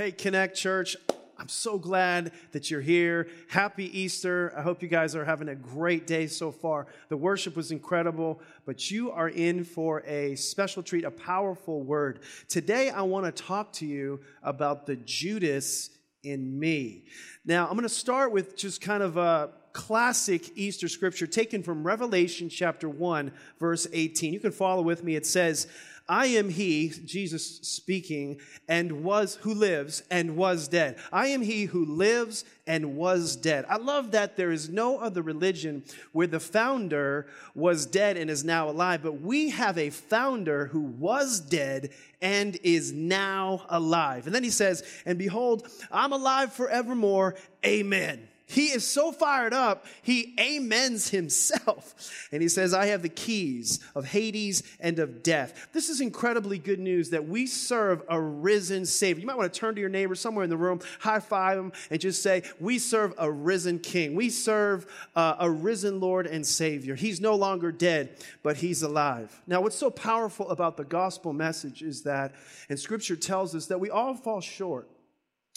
Hey, 0.00 0.12
Connect 0.12 0.56
Church. 0.56 0.96
I'm 1.38 1.50
so 1.50 1.76
glad 1.76 2.32
that 2.52 2.70
you're 2.70 2.80
here. 2.80 3.28
Happy 3.50 3.84
Easter. 4.00 4.50
I 4.56 4.62
hope 4.62 4.82
you 4.82 4.88
guys 4.88 5.14
are 5.14 5.26
having 5.26 5.50
a 5.50 5.54
great 5.54 6.06
day 6.06 6.26
so 6.26 6.50
far. 6.50 6.86
The 7.10 7.18
worship 7.18 7.54
was 7.54 7.70
incredible, 7.70 8.40
but 8.64 8.90
you 8.90 9.10
are 9.10 9.28
in 9.28 9.62
for 9.62 10.00
a 10.06 10.36
special 10.36 10.82
treat, 10.82 11.04
a 11.04 11.10
powerful 11.10 11.82
word. 11.82 12.20
Today, 12.48 12.88
I 12.88 13.02
want 13.02 13.26
to 13.26 13.42
talk 13.42 13.74
to 13.74 13.86
you 13.86 14.20
about 14.42 14.86
the 14.86 14.96
Judas 14.96 15.90
in 16.22 16.58
me. 16.58 17.04
Now, 17.44 17.66
I'm 17.66 17.72
going 17.72 17.82
to 17.82 17.90
start 17.90 18.32
with 18.32 18.56
just 18.56 18.80
kind 18.80 19.02
of 19.02 19.18
a 19.18 19.50
classic 19.74 20.56
Easter 20.56 20.88
scripture 20.88 21.26
taken 21.26 21.62
from 21.62 21.86
Revelation 21.86 22.48
chapter 22.48 22.88
1, 22.88 23.32
verse 23.58 23.86
18. 23.92 24.32
You 24.32 24.40
can 24.40 24.50
follow 24.50 24.80
with 24.80 25.04
me. 25.04 25.14
It 25.14 25.26
says, 25.26 25.66
I 26.10 26.26
am 26.26 26.48
he, 26.48 26.88
Jesus 26.88 27.60
speaking, 27.62 28.40
and 28.66 29.04
was 29.04 29.36
who 29.42 29.54
lives 29.54 30.02
and 30.10 30.36
was 30.36 30.66
dead. 30.66 30.98
I 31.12 31.28
am 31.28 31.40
he 31.40 31.66
who 31.66 31.84
lives 31.84 32.44
and 32.66 32.96
was 32.96 33.36
dead. 33.36 33.64
I 33.68 33.76
love 33.76 34.10
that 34.10 34.36
there 34.36 34.50
is 34.50 34.68
no 34.68 34.98
other 34.98 35.22
religion 35.22 35.84
where 36.10 36.26
the 36.26 36.40
founder 36.40 37.28
was 37.54 37.86
dead 37.86 38.16
and 38.16 38.28
is 38.28 38.42
now 38.42 38.68
alive, 38.68 39.04
but 39.04 39.20
we 39.20 39.50
have 39.50 39.78
a 39.78 39.90
founder 39.90 40.66
who 40.66 40.80
was 40.80 41.38
dead 41.38 41.90
and 42.20 42.58
is 42.64 42.90
now 42.92 43.64
alive. 43.68 44.26
And 44.26 44.34
then 44.34 44.42
he 44.42 44.50
says, 44.50 44.82
And 45.06 45.16
behold, 45.16 45.68
I'm 45.92 46.12
alive 46.12 46.52
forevermore. 46.52 47.36
Amen. 47.64 48.29
He 48.50 48.66
is 48.66 48.84
so 48.84 49.12
fired 49.12 49.54
up, 49.54 49.86
he 50.02 50.34
amens 50.38 51.10
himself. 51.10 51.94
And 52.32 52.42
he 52.42 52.48
says, 52.48 52.72
I 52.72 52.86
have 52.86 53.02
the 53.02 53.08
keys 53.08 53.80
of 53.94 54.04
Hades 54.04 54.62
and 54.78 54.98
of 55.00 55.22
death. 55.22 55.68
This 55.72 55.88
is 55.88 56.00
incredibly 56.00 56.58
good 56.58 56.78
news 56.78 57.10
that 57.10 57.26
we 57.26 57.46
serve 57.46 58.02
a 58.08 58.20
risen 58.20 58.86
Savior. 58.86 59.20
You 59.20 59.26
might 59.26 59.36
want 59.36 59.52
to 59.52 59.58
turn 59.58 59.74
to 59.74 59.80
your 59.80 59.90
neighbor 59.90 60.14
somewhere 60.14 60.44
in 60.44 60.50
the 60.50 60.56
room, 60.56 60.80
high 61.00 61.18
five 61.18 61.58
him, 61.58 61.72
and 61.90 62.00
just 62.00 62.22
say, 62.22 62.42
We 62.60 62.78
serve 62.78 63.14
a 63.18 63.30
risen 63.30 63.80
King. 63.80 64.14
We 64.14 64.30
serve 64.30 64.86
uh, 65.16 65.36
a 65.40 65.50
risen 65.50 65.98
Lord 65.98 66.26
and 66.26 66.46
Savior. 66.46 66.94
He's 66.94 67.20
no 67.20 67.34
longer 67.34 67.72
dead, 67.72 68.16
but 68.42 68.56
he's 68.58 68.82
alive. 68.82 69.42
Now, 69.46 69.60
what's 69.60 69.76
so 69.76 69.90
powerful 69.90 70.50
about 70.50 70.76
the 70.76 70.84
gospel 70.84 71.32
message 71.32 71.82
is 71.82 72.02
that, 72.02 72.32
and 72.68 72.78
scripture 72.78 73.16
tells 73.16 73.54
us 73.54 73.66
that 73.66 73.80
we 73.80 73.90
all 73.90 74.14
fall 74.14 74.40
short. 74.40 74.88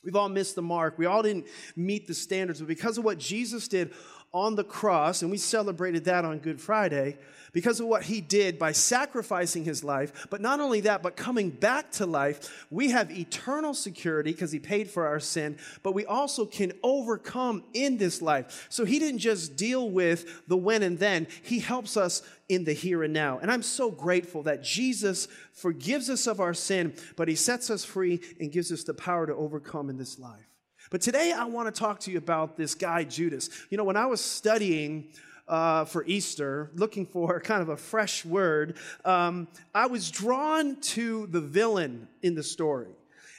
We've 0.03 0.15
all 0.15 0.29
missed 0.29 0.55
the 0.55 0.61
mark. 0.61 0.97
We 0.97 1.05
all 1.05 1.23
didn't 1.23 1.47
meet 1.75 2.07
the 2.07 2.13
standards. 2.13 2.59
But 2.59 2.67
because 2.67 2.97
of 2.97 3.05
what 3.05 3.17
Jesus 3.17 3.67
did 3.67 3.93
on 4.33 4.55
the 4.55 4.63
cross, 4.63 5.21
and 5.21 5.29
we 5.29 5.37
celebrated 5.37 6.05
that 6.05 6.25
on 6.25 6.39
Good 6.39 6.59
Friday, 6.59 7.17
because 7.51 7.79
of 7.79 7.85
what 7.85 8.03
he 8.03 8.19
did 8.19 8.57
by 8.57 8.71
sacrificing 8.71 9.63
his 9.63 9.83
life, 9.83 10.25
but 10.31 10.41
not 10.41 10.59
only 10.59 10.81
that, 10.81 11.03
but 11.03 11.15
coming 11.15 11.51
back 11.51 11.91
to 11.91 12.05
life, 12.07 12.65
we 12.71 12.89
have 12.89 13.11
eternal 13.11 13.75
security 13.75 14.31
because 14.31 14.51
he 14.51 14.57
paid 14.57 14.89
for 14.89 15.05
our 15.05 15.19
sin, 15.19 15.55
but 15.83 15.93
we 15.93 16.03
also 16.05 16.45
can 16.45 16.73
overcome 16.81 17.63
in 17.73 17.97
this 17.97 18.23
life. 18.23 18.65
So 18.69 18.85
he 18.85 18.97
didn't 18.97 19.19
just 19.19 19.55
deal 19.55 19.87
with 19.87 20.47
the 20.47 20.57
when 20.57 20.81
and 20.81 20.97
then, 20.97 21.27
he 21.43 21.59
helps 21.59 21.95
us 21.95 22.23
in 22.49 22.63
the 22.63 22.73
here 22.73 23.03
and 23.03 23.13
now. 23.13 23.37
And 23.37 23.51
I'm 23.51 23.61
so 23.61 23.91
grateful 23.91 24.41
that 24.43 24.63
Jesus 24.63 25.27
forgives 25.51 26.09
us 26.09 26.25
of 26.25 26.39
our 26.39 26.55
sin, 26.55 26.95
but 27.15 27.27
he 27.27 27.35
sets 27.35 27.69
us 27.69 27.85
free 27.85 28.19
and 28.39 28.51
gives 28.51 28.71
us 28.71 28.83
the 28.83 28.95
power 28.95 29.27
to 29.27 29.35
overcome 29.35 29.91
in 29.91 29.97
this 29.97 30.17
life. 30.17 30.52
But 30.93 31.01
today 31.01 31.33
I 31.35 31.45
want 31.45 31.73
to 31.73 31.79
talk 31.79 32.01
to 32.01 32.11
you 32.11 32.19
about 32.19 32.55
this 32.55 32.75
guy, 32.75 33.03
Judas. 33.03 33.49
You 33.71 33.79
know, 33.79 33.83
when 33.83 33.97
I 33.97 34.05
was 34.05 34.21
studying 34.21 35.07
uh, 35.47 35.85
for 35.85 36.05
Easter, 36.05 36.69
looking 36.75 37.07
for 37.07 37.39
kind 37.43 37.63
of 37.63 37.69
a 37.69 37.77
fresh 37.77 38.23
word, 38.23 38.77
um, 39.03 39.47
I 39.73 39.87
was 39.87 40.11
drawn 40.11 40.75
to 40.81 41.25
the 41.25 41.41
villain 41.41 42.07
in 42.21 42.35
the 42.35 42.43
story. 42.43 42.91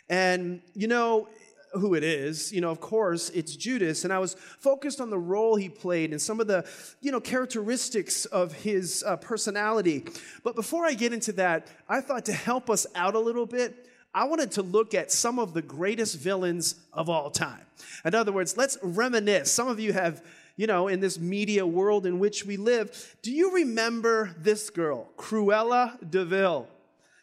And, 0.08 0.62
you 0.74 0.88
know, 0.88 1.28
who 1.74 1.94
it 1.94 2.02
is. 2.02 2.52
You 2.52 2.60
know, 2.60 2.70
of 2.70 2.80
course, 2.80 3.30
it's 3.30 3.54
Judas. 3.54 4.02
And 4.02 4.12
I 4.12 4.18
was 4.18 4.34
focused 4.34 5.00
on 5.00 5.10
the 5.10 5.18
role 5.18 5.54
he 5.54 5.68
played 5.68 6.10
and 6.10 6.20
some 6.20 6.40
of 6.40 6.48
the, 6.48 6.68
you 7.00 7.12
know, 7.12 7.20
characteristics 7.20 8.24
of 8.26 8.52
his 8.52 9.04
uh, 9.06 9.16
personality. 9.16 10.04
But 10.42 10.56
before 10.56 10.86
I 10.86 10.94
get 10.94 11.12
into 11.12 11.30
that, 11.32 11.68
I 11.88 12.00
thought 12.00 12.24
to 12.24 12.32
help 12.32 12.68
us 12.68 12.84
out 12.96 13.14
a 13.14 13.20
little 13.20 13.46
bit, 13.46 13.86
I 14.14 14.24
wanted 14.24 14.52
to 14.52 14.62
look 14.62 14.94
at 14.94 15.10
some 15.10 15.40
of 15.40 15.54
the 15.54 15.62
greatest 15.62 16.18
villains 16.18 16.76
of 16.92 17.10
all 17.10 17.30
time. 17.30 17.62
In 18.04 18.14
other 18.14 18.30
words, 18.30 18.56
let's 18.56 18.78
reminisce. 18.80 19.50
Some 19.50 19.66
of 19.66 19.80
you 19.80 19.92
have, 19.92 20.22
you 20.56 20.68
know, 20.68 20.86
in 20.86 21.00
this 21.00 21.18
media 21.18 21.66
world 21.66 22.06
in 22.06 22.20
which 22.20 22.46
we 22.46 22.56
live, 22.56 23.16
do 23.22 23.32
you 23.32 23.52
remember 23.52 24.34
this 24.38 24.70
girl, 24.70 25.10
Cruella 25.16 25.98
de 26.08 26.24
Vil? 26.24 26.68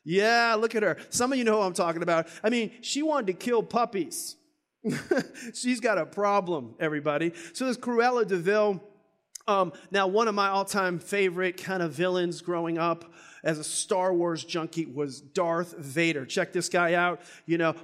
Yeah, 0.04 0.56
look 0.60 0.76
at 0.76 0.84
her. 0.84 0.98
Some 1.10 1.32
of 1.32 1.38
you 1.38 1.46
know 1.46 1.58
who 1.58 1.62
I'm 1.62 1.74
talking 1.74 2.04
about. 2.04 2.28
I 2.44 2.50
mean, 2.50 2.72
she 2.82 3.04
wanted 3.04 3.28
to 3.28 3.34
kill 3.34 3.64
puppies. 3.64 4.36
She's 5.54 5.80
got 5.80 5.98
a 5.98 6.06
problem, 6.06 6.76
everybody. 6.80 7.32
So 7.54 7.68
this 7.68 7.78
Cruella 7.78 8.28
de 8.28 8.38
Vil. 8.38 8.84
Um, 9.48 9.74
now, 9.92 10.08
one 10.08 10.28
of 10.28 10.36
my 10.36 10.50
all-time 10.50 11.00
favorite 11.00 11.58
kind 11.58 11.82
of 11.82 11.94
villains 11.94 12.42
growing 12.42 12.78
up 12.78 13.12
as 13.44 13.60
a 13.60 13.64
Star 13.64 14.14
Wars 14.14 14.44
junkie 14.44 14.86
was 14.86 15.22
Darth 15.22 15.78
Vader. 15.78 16.26
Check 16.26 16.54
this 16.54 16.70
guy 16.70 16.94
out. 16.94 17.22
You 17.46 17.58
know, 17.58 17.76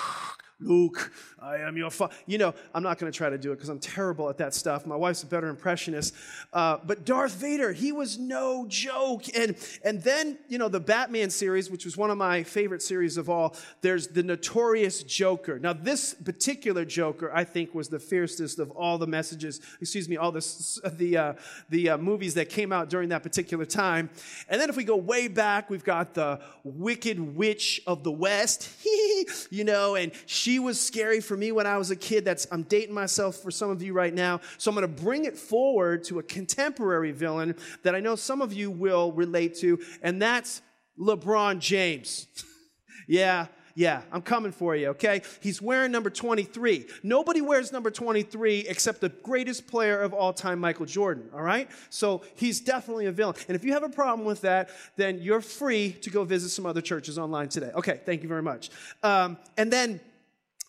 Luke, 0.60 1.12
I 1.40 1.58
am 1.58 1.76
your 1.76 1.90
father. 1.90 2.14
You 2.26 2.38
know, 2.38 2.54
I'm 2.74 2.82
not 2.82 2.98
going 2.98 3.10
to 3.10 3.16
try 3.16 3.30
to 3.30 3.38
do 3.38 3.52
it 3.52 3.56
because 3.56 3.68
I'm 3.68 3.78
terrible 3.78 4.28
at 4.28 4.38
that 4.38 4.54
stuff. 4.54 4.86
My 4.86 4.96
wife's 4.96 5.22
a 5.22 5.26
better 5.26 5.48
impressionist. 5.48 6.14
Uh, 6.52 6.78
but 6.84 7.04
Darth 7.04 7.34
Vader, 7.34 7.72
he 7.72 7.92
was 7.92 8.18
no 8.18 8.66
joke. 8.68 9.24
And, 9.36 9.56
and 9.84 10.02
then, 10.02 10.38
you 10.48 10.58
know, 10.58 10.68
the 10.68 10.80
Batman 10.80 11.30
series, 11.30 11.70
which 11.70 11.84
was 11.84 11.96
one 11.96 12.10
of 12.10 12.18
my 12.18 12.42
favorite 12.42 12.82
series 12.82 13.16
of 13.16 13.30
all, 13.30 13.54
there's 13.82 14.08
the 14.08 14.22
notorious 14.22 15.04
Joker. 15.04 15.58
Now, 15.60 15.72
this 15.72 16.14
particular 16.14 16.84
Joker, 16.84 17.30
I 17.32 17.44
think, 17.44 17.72
was 17.74 17.88
the 17.88 18.00
fiercest 18.00 18.58
of 18.58 18.70
all 18.72 18.98
the 18.98 19.06
messages, 19.06 19.60
excuse 19.80 20.08
me, 20.08 20.16
all 20.16 20.32
the, 20.32 20.90
the, 20.96 21.16
uh, 21.16 21.32
the 21.68 21.90
uh, 21.90 21.98
movies 21.98 22.34
that 22.34 22.48
came 22.48 22.72
out 22.72 22.90
during 22.90 23.10
that 23.10 23.22
particular 23.22 23.64
time. 23.64 24.10
And 24.48 24.60
then 24.60 24.70
if 24.70 24.76
we 24.76 24.84
go 24.84 24.96
way 24.96 25.28
back, 25.28 25.70
we've 25.70 25.84
got 25.84 26.14
the 26.14 26.40
Wicked 26.64 27.36
Witch 27.36 27.80
of 27.86 28.02
the 28.02 28.12
West, 28.12 28.68
you 29.50 29.64
know, 29.64 29.94
and 29.94 30.10
she 30.26 30.58
was 30.58 30.80
scary 30.80 31.20
for 31.28 31.36
me 31.36 31.52
when 31.52 31.66
I 31.66 31.76
was 31.76 31.90
a 31.90 31.96
kid. 31.96 32.24
That's 32.24 32.46
I'm 32.50 32.64
dating 32.64 32.94
myself 32.94 33.36
for 33.36 33.50
some 33.50 33.70
of 33.70 33.82
you 33.82 33.92
right 33.92 34.12
now. 34.12 34.40
So 34.56 34.70
I'm 34.70 34.74
going 34.74 34.82
to 34.92 35.02
bring 35.02 35.26
it 35.26 35.36
forward 35.36 36.02
to 36.04 36.18
a 36.18 36.22
contemporary 36.22 37.12
villain 37.12 37.54
that 37.82 37.94
I 37.94 38.00
know 38.00 38.16
some 38.16 38.42
of 38.42 38.52
you 38.52 38.70
will 38.70 39.12
relate 39.12 39.54
to, 39.56 39.78
and 40.02 40.20
that's 40.20 40.62
LeBron 40.98 41.60
James. 41.60 42.26
yeah, 43.06 43.46
yeah, 43.78 44.02
I'm 44.10 44.22
coming 44.22 44.50
for 44.50 44.74
you, 44.74 44.88
okay? 44.88 45.22
He's 45.40 45.62
wearing 45.62 45.92
number 45.92 46.10
23. 46.10 46.86
Nobody 47.04 47.40
wears 47.40 47.70
number 47.70 47.92
23 47.92 48.66
except 48.66 49.00
the 49.00 49.08
greatest 49.08 49.68
player 49.68 50.02
of 50.02 50.12
all 50.12 50.32
time, 50.32 50.58
Michael 50.58 50.84
Jordan, 50.84 51.30
all 51.32 51.42
right? 51.42 51.70
So 51.88 52.22
he's 52.34 52.60
definitely 52.60 53.06
a 53.06 53.12
villain. 53.12 53.36
And 53.46 53.54
if 53.54 53.62
you 53.62 53.74
have 53.74 53.84
a 53.84 53.88
problem 53.88 54.26
with 54.26 54.40
that, 54.40 54.70
then 54.96 55.20
you're 55.20 55.40
free 55.40 55.92
to 55.92 56.10
go 56.10 56.24
visit 56.24 56.48
some 56.48 56.66
other 56.66 56.80
churches 56.80 57.18
online 57.18 57.50
today. 57.50 57.70
Okay, 57.72 58.00
thank 58.04 58.24
you 58.24 58.28
very 58.28 58.42
much. 58.42 58.70
Um, 59.04 59.38
and 59.56 59.72
then 59.72 60.00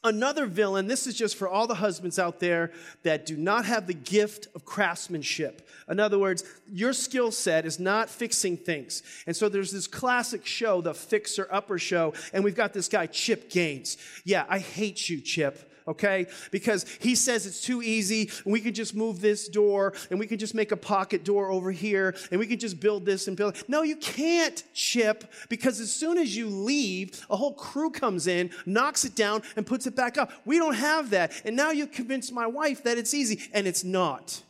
Another 0.01 0.45
villain, 0.45 0.87
this 0.87 1.07
is 1.07 1.15
just 1.15 1.35
for 1.35 1.49
all 1.49 1.67
the 1.67 1.75
husbands 1.75 2.17
out 2.17 2.39
there 2.39 2.71
that 3.03 3.25
do 3.25 3.35
not 3.35 3.65
have 3.65 3.85
the 3.85 3.93
gift 3.93 4.47
of 4.55 4.63
craftsmanship. 4.63 5.67
In 5.89 5.99
other 5.99 6.17
words, 6.17 6.45
your 6.71 6.93
skill 6.93 7.31
set 7.31 7.65
is 7.65 7.79
not 7.79 8.09
fixing 8.09 8.55
things. 8.55 9.03
And 9.27 9.35
so 9.35 9.49
there's 9.49 9.71
this 9.71 9.87
classic 9.87 10.45
show, 10.45 10.79
the 10.79 10.93
Fixer 10.93 11.49
Upper 11.51 11.77
Show, 11.77 12.13
and 12.31 12.45
we've 12.45 12.55
got 12.55 12.71
this 12.71 12.87
guy, 12.87 13.07
Chip 13.07 13.49
Gaines. 13.49 13.97
Yeah, 14.23 14.45
I 14.47 14.59
hate 14.59 15.09
you, 15.09 15.19
Chip 15.19 15.68
okay? 15.89 16.27
Because 16.51 16.85
he 16.99 17.15
says 17.15 17.45
it's 17.45 17.61
too 17.61 17.81
easy 17.81 18.29
and 18.43 18.53
we 18.53 18.61
can 18.61 18.73
just 18.73 18.95
move 18.95 19.19
this 19.19 19.47
door 19.49 19.93
and 20.09 20.19
we 20.19 20.27
can 20.27 20.37
just 20.37 20.55
make 20.55 20.71
a 20.71 20.77
pocket 20.77 21.23
door 21.23 21.51
over 21.51 21.71
here 21.71 22.15
and 22.31 22.39
we 22.39 22.47
can 22.47 22.59
just 22.59 22.79
build 22.79 23.05
this 23.05 23.27
and 23.27 23.35
build. 23.35 23.61
No, 23.67 23.81
you 23.81 23.95
can't, 23.95 24.63
Chip, 24.73 25.31
because 25.49 25.79
as 25.79 25.91
soon 25.91 26.17
as 26.17 26.35
you 26.37 26.47
leave, 26.47 27.25
a 27.29 27.35
whole 27.35 27.53
crew 27.53 27.89
comes 27.89 28.27
in, 28.27 28.51
knocks 28.65 29.03
it 29.03 29.15
down, 29.15 29.41
and 29.55 29.65
puts 29.65 29.87
it 29.87 29.95
back 29.95 30.17
up. 30.17 30.31
We 30.45 30.57
don't 30.57 30.75
have 30.75 31.09
that. 31.09 31.41
And 31.43 31.55
now 31.55 31.71
you 31.71 31.87
convince 31.87 32.31
my 32.31 32.47
wife 32.47 32.83
that 32.83 32.97
it's 32.97 33.13
easy, 33.13 33.41
and 33.53 33.67
it's 33.67 33.83
not. 33.83 34.41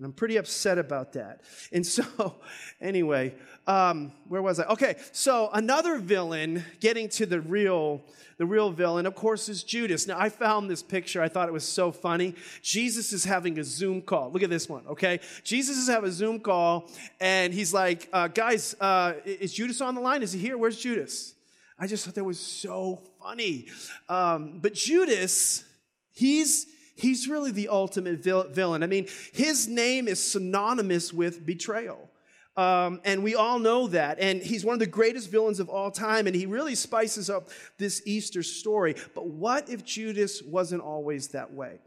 And 0.00 0.06
I'm 0.06 0.12
pretty 0.14 0.38
upset 0.38 0.78
about 0.78 1.12
that. 1.12 1.42
And 1.72 1.86
so, 1.86 2.36
anyway, 2.80 3.34
um, 3.66 4.12
where 4.28 4.40
was 4.40 4.58
I? 4.58 4.64
Okay, 4.68 4.96
so 5.12 5.50
another 5.52 5.98
villain, 5.98 6.64
getting 6.80 7.10
to 7.10 7.26
the 7.26 7.42
real 7.42 8.02
the 8.38 8.46
real 8.46 8.70
villain, 8.70 9.04
of 9.04 9.14
course, 9.14 9.50
is 9.50 9.62
Judas. 9.62 10.06
Now, 10.06 10.18
I 10.18 10.30
found 10.30 10.70
this 10.70 10.82
picture. 10.82 11.20
I 11.20 11.28
thought 11.28 11.48
it 11.48 11.52
was 11.52 11.68
so 11.68 11.92
funny. 11.92 12.34
Jesus 12.62 13.12
is 13.12 13.22
having 13.22 13.58
a 13.58 13.64
Zoom 13.64 14.00
call. 14.00 14.32
Look 14.32 14.42
at 14.42 14.48
this 14.48 14.66
one, 14.66 14.86
okay? 14.86 15.20
Jesus 15.44 15.76
is 15.76 15.88
having 15.88 16.08
a 16.08 16.12
Zoom 16.12 16.40
call, 16.40 16.90
and 17.20 17.52
he's 17.52 17.74
like, 17.74 18.08
uh, 18.14 18.28
guys, 18.28 18.74
uh, 18.80 19.12
is 19.26 19.52
Judas 19.52 19.82
on 19.82 19.94
the 19.94 20.00
line? 20.00 20.22
Is 20.22 20.32
he 20.32 20.40
here? 20.40 20.56
Where's 20.56 20.78
Judas? 20.78 21.34
I 21.78 21.86
just 21.86 22.06
thought 22.06 22.14
that 22.14 22.24
was 22.24 22.40
so 22.40 23.02
funny. 23.22 23.66
Um, 24.08 24.60
but 24.62 24.72
Judas, 24.72 25.62
he's 26.10 26.66
he's 27.00 27.28
really 27.28 27.50
the 27.50 27.68
ultimate 27.68 28.22
villain. 28.22 28.82
I 28.82 28.86
mean, 28.86 29.06
his 29.32 29.66
name 29.68 30.06
is 30.08 30.22
synonymous 30.22 31.12
with 31.12 31.44
betrayal. 31.44 32.08
Um, 32.56 33.00
and 33.04 33.22
we 33.22 33.34
all 33.34 33.58
know 33.58 33.86
that. 33.88 34.18
And 34.18 34.42
he's 34.42 34.64
one 34.64 34.74
of 34.74 34.80
the 34.80 34.86
greatest 34.86 35.30
villains 35.30 35.60
of 35.60 35.68
all 35.68 35.90
time. 35.90 36.26
And 36.26 36.36
he 36.36 36.46
really 36.46 36.74
spices 36.74 37.30
up 37.30 37.48
this 37.78 38.02
Easter 38.04 38.42
story. 38.42 38.96
But 39.14 39.26
what 39.28 39.70
if 39.70 39.84
Judas 39.84 40.42
wasn't 40.42 40.82
always 40.82 41.28
that 41.28 41.52
way? 41.52 41.78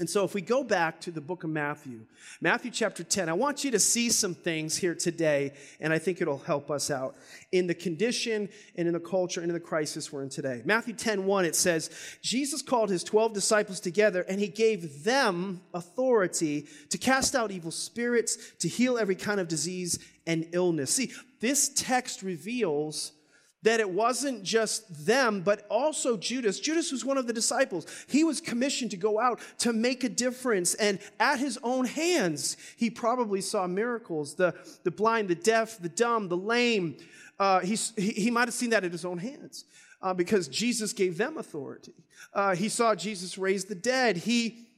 And 0.00 0.10
so, 0.10 0.24
if 0.24 0.34
we 0.34 0.40
go 0.40 0.64
back 0.64 1.00
to 1.02 1.12
the 1.12 1.20
book 1.20 1.44
of 1.44 1.50
Matthew, 1.50 2.00
Matthew 2.40 2.72
chapter 2.72 3.04
10, 3.04 3.28
I 3.28 3.32
want 3.32 3.62
you 3.62 3.70
to 3.70 3.78
see 3.78 4.10
some 4.10 4.34
things 4.34 4.76
here 4.76 4.92
today, 4.92 5.52
and 5.78 5.92
I 5.92 6.00
think 6.00 6.20
it'll 6.20 6.38
help 6.38 6.68
us 6.68 6.90
out 6.90 7.14
in 7.52 7.68
the 7.68 7.76
condition 7.76 8.48
and 8.74 8.88
in 8.88 8.94
the 8.94 8.98
culture 8.98 9.40
and 9.40 9.48
in 9.48 9.54
the 9.54 9.60
crisis 9.60 10.12
we're 10.12 10.24
in 10.24 10.30
today. 10.30 10.62
Matthew 10.64 10.94
10 10.94 11.26
1, 11.26 11.44
it 11.44 11.54
says, 11.54 11.90
Jesus 12.22 12.60
called 12.60 12.90
his 12.90 13.04
12 13.04 13.34
disciples 13.34 13.78
together, 13.78 14.22
and 14.22 14.40
he 14.40 14.48
gave 14.48 15.04
them 15.04 15.60
authority 15.72 16.66
to 16.90 16.98
cast 16.98 17.36
out 17.36 17.52
evil 17.52 17.70
spirits, 17.70 18.52
to 18.58 18.68
heal 18.68 18.98
every 18.98 19.14
kind 19.14 19.38
of 19.38 19.46
disease 19.46 20.00
and 20.26 20.48
illness. 20.50 20.90
See, 20.90 21.12
this 21.38 21.68
text 21.68 22.24
reveals 22.24 23.12
that 23.64 23.80
it 23.80 23.88
wasn't 23.90 24.42
just 24.42 25.06
them, 25.06 25.40
but 25.40 25.66
also 25.70 26.16
Judas. 26.16 26.60
Judas 26.60 26.92
was 26.92 27.04
one 27.04 27.18
of 27.18 27.26
the 27.26 27.32
disciples. 27.32 27.86
He 28.08 28.22
was 28.22 28.40
commissioned 28.40 28.90
to 28.92 28.96
go 28.96 29.18
out 29.18 29.40
to 29.58 29.72
make 29.72 30.04
a 30.04 30.08
difference. 30.08 30.74
And 30.74 30.98
at 31.18 31.38
his 31.38 31.58
own 31.62 31.86
hands, 31.86 32.58
he 32.76 32.90
probably 32.90 33.40
saw 33.40 33.66
miracles 33.66 34.34
the, 34.34 34.54
the 34.84 34.90
blind, 34.90 35.28
the 35.28 35.34
deaf, 35.34 35.78
the 35.78 35.88
dumb, 35.88 36.28
the 36.28 36.36
lame. 36.36 36.98
Uh, 37.38 37.60
he, 37.60 37.76
he 37.96 38.30
might 38.30 38.48
have 38.48 38.54
seen 38.54 38.70
that 38.70 38.84
at 38.84 38.92
his 38.92 39.04
own 39.04 39.18
hands 39.18 39.64
uh, 40.02 40.12
because 40.12 40.46
Jesus 40.46 40.92
gave 40.92 41.16
them 41.16 41.38
authority. 41.38 41.94
Uh, 42.34 42.54
he 42.54 42.68
saw 42.68 42.94
Jesus 42.94 43.38
raise 43.38 43.64
the 43.64 43.74
dead. 43.74 44.18
He, 44.18 44.68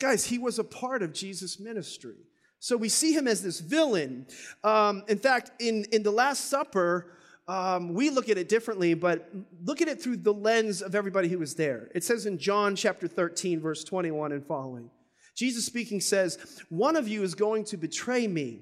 guys, 0.00 0.26
he 0.26 0.38
was 0.38 0.58
a 0.58 0.64
part 0.64 1.02
of 1.02 1.12
Jesus' 1.12 1.60
ministry. 1.60 2.16
So 2.58 2.76
we 2.76 2.88
see 2.88 3.12
him 3.12 3.28
as 3.28 3.40
this 3.42 3.60
villain. 3.60 4.26
Um, 4.64 5.04
in 5.06 5.18
fact, 5.18 5.52
in, 5.60 5.84
in 5.92 6.02
the 6.02 6.10
Last 6.10 6.50
Supper, 6.50 7.06
um, 7.48 7.92
we 7.94 8.10
look 8.10 8.28
at 8.28 8.38
it 8.38 8.48
differently, 8.48 8.94
but 8.94 9.30
look 9.64 9.82
at 9.82 9.88
it 9.88 10.00
through 10.00 10.18
the 10.18 10.32
lens 10.32 10.80
of 10.80 10.94
everybody 10.94 11.28
who 11.28 11.38
was 11.38 11.54
there. 11.54 11.90
It 11.94 12.04
says 12.04 12.26
in 12.26 12.38
John 12.38 12.76
chapter 12.76 13.08
13, 13.08 13.60
verse 13.60 13.82
21 13.84 14.32
and 14.32 14.46
following, 14.46 14.90
Jesus 15.34 15.64
speaking 15.64 16.00
says, 16.00 16.62
One 16.68 16.96
of 16.96 17.08
you 17.08 17.22
is 17.22 17.34
going 17.34 17.64
to 17.64 17.76
betray 17.76 18.26
me. 18.28 18.60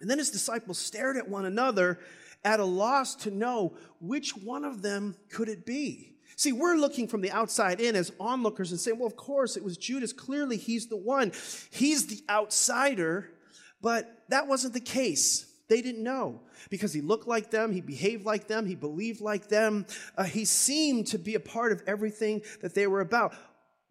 And 0.00 0.10
then 0.10 0.18
his 0.18 0.30
disciples 0.30 0.78
stared 0.78 1.16
at 1.16 1.28
one 1.28 1.44
another 1.44 1.98
at 2.44 2.60
a 2.60 2.64
loss 2.64 3.14
to 3.16 3.30
know 3.30 3.76
which 4.00 4.36
one 4.36 4.64
of 4.64 4.82
them 4.82 5.16
could 5.30 5.48
it 5.48 5.66
be. 5.66 6.14
See, 6.36 6.52
we're 6.52 6.76
looking 6.76 7.08
from 7.08 7.20
the 7.20 7.32
outside 7.32 7.80
in 7.80 7.96
as 7.96 8.12
onlookers 8.20 8.70
and 8.70 8.78
saying, 8.78 8.98
well, 8.98 9.08
of 9.08 9.16
course, 9.16 9.56
it 9.56 9.64
was 9.64 9.76
Judas. 9.76 10.12
Clearly, 10.12 10.56
he's 10.56 10.86
the 10.86 10.96
one. 10.96 11.32
He's 11.70 12.06
the 12.06 12.22
outsider. 12.30 13.30
But 13.82 14.24
that 14.28 14.46
wasn't 14.46 14.74
the 14.74 14.80
case. 14.80 15.46
They 15.68 15.82
didn't 15.82 16.02
know 16.02 16.40
because 16.70 16.92
he 16.92 17.00
looked 17.00 17.28
like 17.28 17.50
them, 17.50 17.72
he 17.72 17.80
behaved 17.80 18.24
like 18.24 18.48
them, 18.48 18.66
he 18.66 18.74
believed 18.74 19.20
like 19.20 19.48
them. 19.48 19.86
Uh, 20.16 20.24
he 20.24 20.44
seemed 20.44 21.06
to 21.08 21.18
be 21.18 21.34
a 21.34 21.40
part 21.40 21.72
of 21.72 21.82
everything 21.86 22.42
that 22.62 22.74
they 22.74 22.86
were 22.86 23.00
about. 23.00 23.34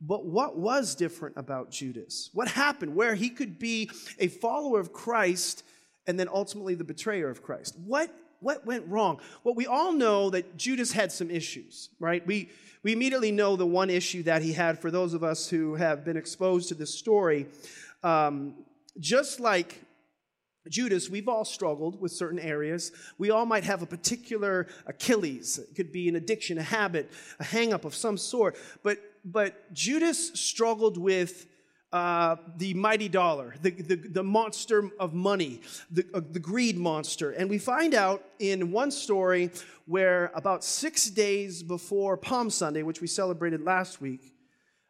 But 0.02 0.26
what 0.26 0.58
was 0.58 0.96
different 0.96 1.38
about 1.38 1.72
Judas? 1.72 2.30
What 2.34 2.48
happened 2.48 2.96
where 2.96 3.16
he 3.16 3.30
could 3.30 3.58
be 3.58 3.90
a 4.20 4.28
follower 4.28 4.80
of 4.80 4.94
Christ 4.94 5.64
and 6.06 6.20
then 6.20 6.28
ultimately 6.32 6.76
the 6.76 6.84
betrayer 6.84 7.30
of 7.30 7.42
Christ? 7.42 7.76
What, 7.84 8.12
what 8.40 8.66
went 8.66 8.88
wrong? 8.88 9.20
Well, 9.44 9.56
we 9.56 9.66
all 9.66 9.94
know 9.94 10.30
that 10.32 10.58
Judas 10.58 10.92
had 10.92 11.12
some 11.12 11.32
issues, 11.32 11.90
right? 12.00 12.26
We, 12.26 12.50
we 12.84 12.94
immediately 12.94 13.32
know 13.32 13.56
the 13.56 13.66
one 13.66 13.90
issue 13.90 14.24
that 14.24 14.44
he 14.44 14.54
had 14.54 14.80
for 14.80 14.92
those 14.92 15.14
of 15.14 15.24
us 15.24 15.50
who 15.50 15.76
have 15.76 16.06
been 16.06 16.18
exposed 16.18 16.70
to 16.70 16.76
this 16.76 16.94
story. 16.94 17.48
Um, 18.04 18.54
just 19.00 19.40
like 19.40 19.82
Judas, 20.70 21.10
we've 21.10 21.28
all 21.28 21.46
struggled 21.46 22.00
with 22.00 22.12
certain 22.12 22.40
areas. 22.40 22.92
We 23.18 23.32
all 23.32 23.46
might 23.46 23.64
have 23.64 23.82
a 23.82 23.86
particular 23.86 24.68
Achilles. 24.86 25.60
It 25.60 25.76
could 25.76 25.92
be 25.92 26.10
an 26.10 26.16
addiction, 26.16 26.58
a 26.58 26.64
habit, 26.64 27.12
a 27.40 27.44
hangup 27.44 27.86
of 27.86 27.96
some 27.96 28.18
sort. 28.18 28.58
But, 28.84 29.00
but 29.24 29.74
Judas 29.74 30.32
struggled 30.40 30.98
with 30.98 31.48
uh, 31.94 32.36
the 32.58 32.74
mighty 32.74 33.08
dollar, 33.08 33.56
the, 33.62 33.72
the, 33.72 33.96
the 33.96 34.24
monster 34.24 34.90
of 35.00 35.14
money, 35.14 35.62
the, 35.90 36.06
uh, 36.14 36.22
the 36.32 36.40
greed 36.40 36.78
monster. 36.78 37.32
And 37.32 37.50
we 37.50 37.58
find 37.58 37.94
out 37.94 38.26
in 38.40 38.72
one 38.72 38.92
story 38.92 39.52
where 39.86 40.32
about 40.36 40.66
six 40.66 41.10
days 41.10 41.64
before 41.64 42.18
Palm 42.18 42.50
Sunday, 42.50 42.84
which 42.84 43.00
we 43.00 43.08
celebrated 43.08 43.62
last 43.62 44.02
week, 44.02 44.34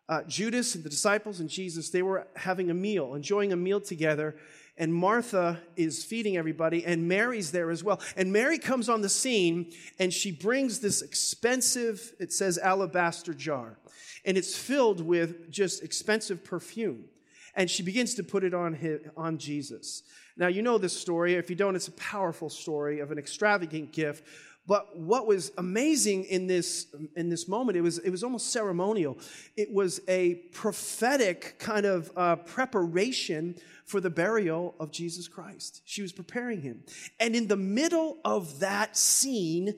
uh, 0.10 0.24
Judas 0.24 0.74
and 0.74 0.84
the 0.84 0.90
disciples 0.90 1.40
and 1.40 1.50
Jesus, 1.50 1.90
they 1.90 2.02
were 2.02 2.28
having 2.36 2.72
a 2.72 2.74
meal, 2.74 3.14
enjoying 3.14 3.52
a 3.54 3.58
meal 3.58 3.82
together 3.82 4.36
and 4.78 4.94
Martha 4.94 5.60
is 5.76 6.04
feeding 6.04 6.38
everybody, 6.38 6.86
and 6.86 7.08
Mary's 7.08 7.52
there 7.52 7.72
as 7.72 7.84
well. 7.84 8.00
And 8.16 8.32
Mary 8.32 8.60
comes 8.60 8.90
on 8.90 9.02
the 9.02 9.10
scene, 9.10 9.72
and 10.00 10.14
she 10.14 10.32
brings 10.32 10.80
this 10.80 11.02
expensive, 11.02 12.14
it 12.20 12.32
says, 12.32 12.58
alabaster 12.58 13.34
jar, 13.34 13.78
and 14.26 14.38
it's 14.38 14.58
filled 14.58 15.02
with 15.02 15.52
just 15.52 15.84
expensive 15.84 16.44
perfume. 16.44 17.06
And 17.56 17.72
she 17.72 17.82
begins 17.82 18.14
to 18.16 18.24
put 18.24 18.44
it 18.44 18.54
on, 18.54 18.74
his, 18.76 19.02
on 19.18 19.40
Jesus. 19.40 20.04
Now, 20.38 20.46
you 20.46 20.62
know 20.62 20.78
this 20.78 20.96
story. 20.96 21.34
If 21.34 21.50
you 21.50 21.56
don't, 21.56 21.76
it's 21.76 21.88
a 21.88 21.94
powerful 21.94 22.50
story 22.50 23.00
of 23.00 23.12
an 23.12 23.18
extravagant 23.18 23.92
gift. 23.92 24.24
But 24.68 24.98
what 24.98 25.26
was 25.26 25.54
amazing 25.58 26.26
in 26.26 26.48
this, 26.48 26.88
in 27.16 27.30
this 27.30 27.48
moment, 27.48 27.78
it 27.78 27.82
was, 27.82 28.00
it 28.00 28.10
was 28.10 28.24
almost 28.24 28.52
ceremonial. 28.52 29.18
It 29.56 29.72
was 29.72 30.02
a 30.10 30.36
prophetic 30.52 31.56
kind 31.58 31.86
of 31.86 32.12
uh, 32.18 32.36
preparation 32.36 33.56
for 33.86 34.02
the 34.02 34.10
burial 34.10 34.76
of 34.80 34.92
Jesus 34.92 35.30
Christ. 35.30 35.82
She 35.86 36.02
was 36.02 36.12
preparing 36.12 36.62
him. 36.62 36.84
And 37.20 37.34
in 37.34 37.48
the 37.48 37.56
middle 37.56 38.18
of 38.26 38.60
that 38.60 38.98
scene, 38.98 39.76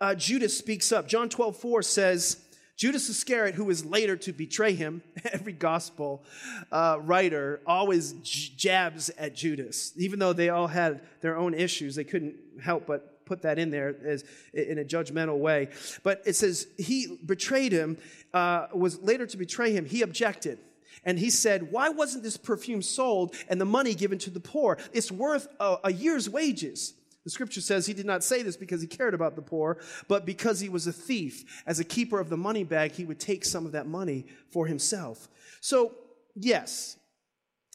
uh, 0.00 0.14
Judas 0.14 0.56
speaks 0.56 0.90
up. 0.90 1.06
John 1.06 1.28
12, 1.28 1.56
4 1.58 1.82
says, 1.82 2.42
Judas 2.78 3.10
Iscariot, 3.10 3.56
who 3.56 3.66
was 3.66 3.84
later 3.84 4.16
to 4.16 4.32
betray 4.32 4.72
him, 4.72 5.02
every 5.32 5.52
gospel 5.52 6.24
uh, 6.72 6.96
writer 7.02 7.60
always 7.66 8.12
j- 8.22 8.54
jabs 8.56 9.10
at 9.18 9.34
Judas. 9.34 9.92
Even 9.96 10.18
though 10.18 10.32
they 10.32 10.48
all 10.48 10.66
had 10.66 11.02
their 11.20 11.36
own 11.36 11.52
issues, 11.52 11.94
they 11.94 12.04
couldn't 12.04 12.36
help 12.62 12.86
but 12.86 13.19
put 13.30 13.42
that 13.42 13.60
in 13.60 13.70
there 13.70 13.94
as 14.04 14.24
in 14.52 14.80
a 14.80 14.84
judgmental 14.84 15.38
way. 15.38 15.68
But 16.02 16.20
it 16.26 16.34
says 16.34 16.66
he 16.76 17.16
betrayed 17.24 17.70
him, 17.70 17.96
uh, 18.34 18.66
was 18.74 18.98
later 18.98 19.24
to 19.24 19.36
betray 19.36 19.70
him. 19.72 19.86
He 19.86 20.02
objected. 20.02 20.58
And 21.04 21.16
he 21.16 21.30
said, 21.30 21.70
Why 21.70 21.90
wasn't 21.90 22.24
this 22.24 22.36
perfume 22.36 22.82
sold 22.82 23.36
and 23.48 23.60
the 23.60 23.64
money 23.64 23.94
given 23.94 24.18
to 24.18 24.30
the 24.30 24.40
poor? 24.40 24.78
It's 24.92 25.12
worth 25.12 25.46
a, 25.60 25.76
a, 25.84 25.92
year's 25.92 26.28
wages. 26.28 26.94
The 27.22 27.30
scripture 27.30 27.60
says 27.60 27.86
he 27.86 27.94
did 27.94 28.04
not 28.04 28.24
say 28.24 28.42
this 28.42 28.56
because 28.56 28.80
he 28.80 28.88
cared 28.88 29.14
about 29.14 29.36
the 29.36 29.42
poor, 29.42 29.78
but 30.08 30.26
because 30.26 30.58
he 30.58 30.68
was 30.68 30.88
a 30.88 30.92
thief. 30.92 31.62
As 31.66 31.78
a 31.78 31.84
keeper 31.84 32.18
of 32.18 32.30
the 32.30 32.36
money 32.36 32.64
bag, 32.64 32.92
he 32.92 33.04
would 33.04 33.20
take 33.20 33.44
some 33.44 33.64
of 33.64 33.72
that 33.72 33.86
money 33.86 34.26
for 34.48 34.66
himself. 34.66 35.28
So, 35.60 35.92
yes, 36.34 36.96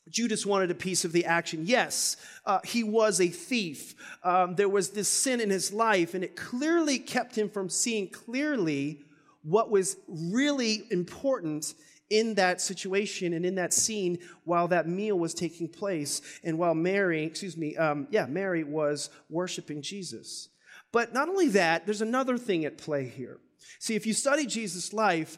Judas 0.09 0.45
wanted 0.45 0.69
a 0.71 0.75
piece 0.75 1.03
of 1.03 1.11
the 1.11 1.25
action. 1.25 1.63
Yes, 1.65 2.17
uh, 2.45 2.59
he 2.63 2.83
was 2.83 3.19
a 3.19 3.27
thief. 3.27 3.95
Um, 4.23 4.55
there 4.55 4.69
was 4.69 4.91
this 4.91 5.07
sin 5.07 5.41
in 5.41 5.49
his 5.49 5.73
life, 5.73 6.13
and 6.13 6.23
it 6.23 6.35
clearly 6.35 6.99
kept 6.99 7.35
him 7.35 7.49
from 7.49 7.69
seeing 7.69 8.09
clearly 8.09 9.03
what 9.41 9.71
was 9.71 9.97
really 10.07 10.83
important 10.91 11.73
in 12.09 12.35
that 12.35 12.61
situation 12.61 13.33
and 13.33 13.45
in 13.45 13.55
that 13.55 13.73
scene 13.73 14.19
while 14.43 14.67
that 14.67 14.87
meal 14.87 15.17
was 15.17 15.33
taking 15.33 15.67
place 15.67 16.21
and 16.43 16.57
while 16.57 16.75
Mary, 16.75 17.23
excuse 17.23 17.57
me, 17.57 17.75
um, 17.77 18.07
yeah, 18.11 18.25
Mary 18.27 18.63
was 18.63 19.09
worshiping 19.29 19.81
Jesus. 19.81 20.49
But 20.91 21.13
not 21.13 21.29
only 21.29 21.49
that, 21.49 21.85
there's 21.85 22.01
another 22.01 22.37
thing 22.37 22.63
at 22.65 22.77
play 22.77 23.07
here. 23.07 23.39
See, 23.79 23.95
if 23.95 24.05
you 24.05 24.13
study 24.13 24.45
Jesus' 24.45 24.93
life, 24.93 25.37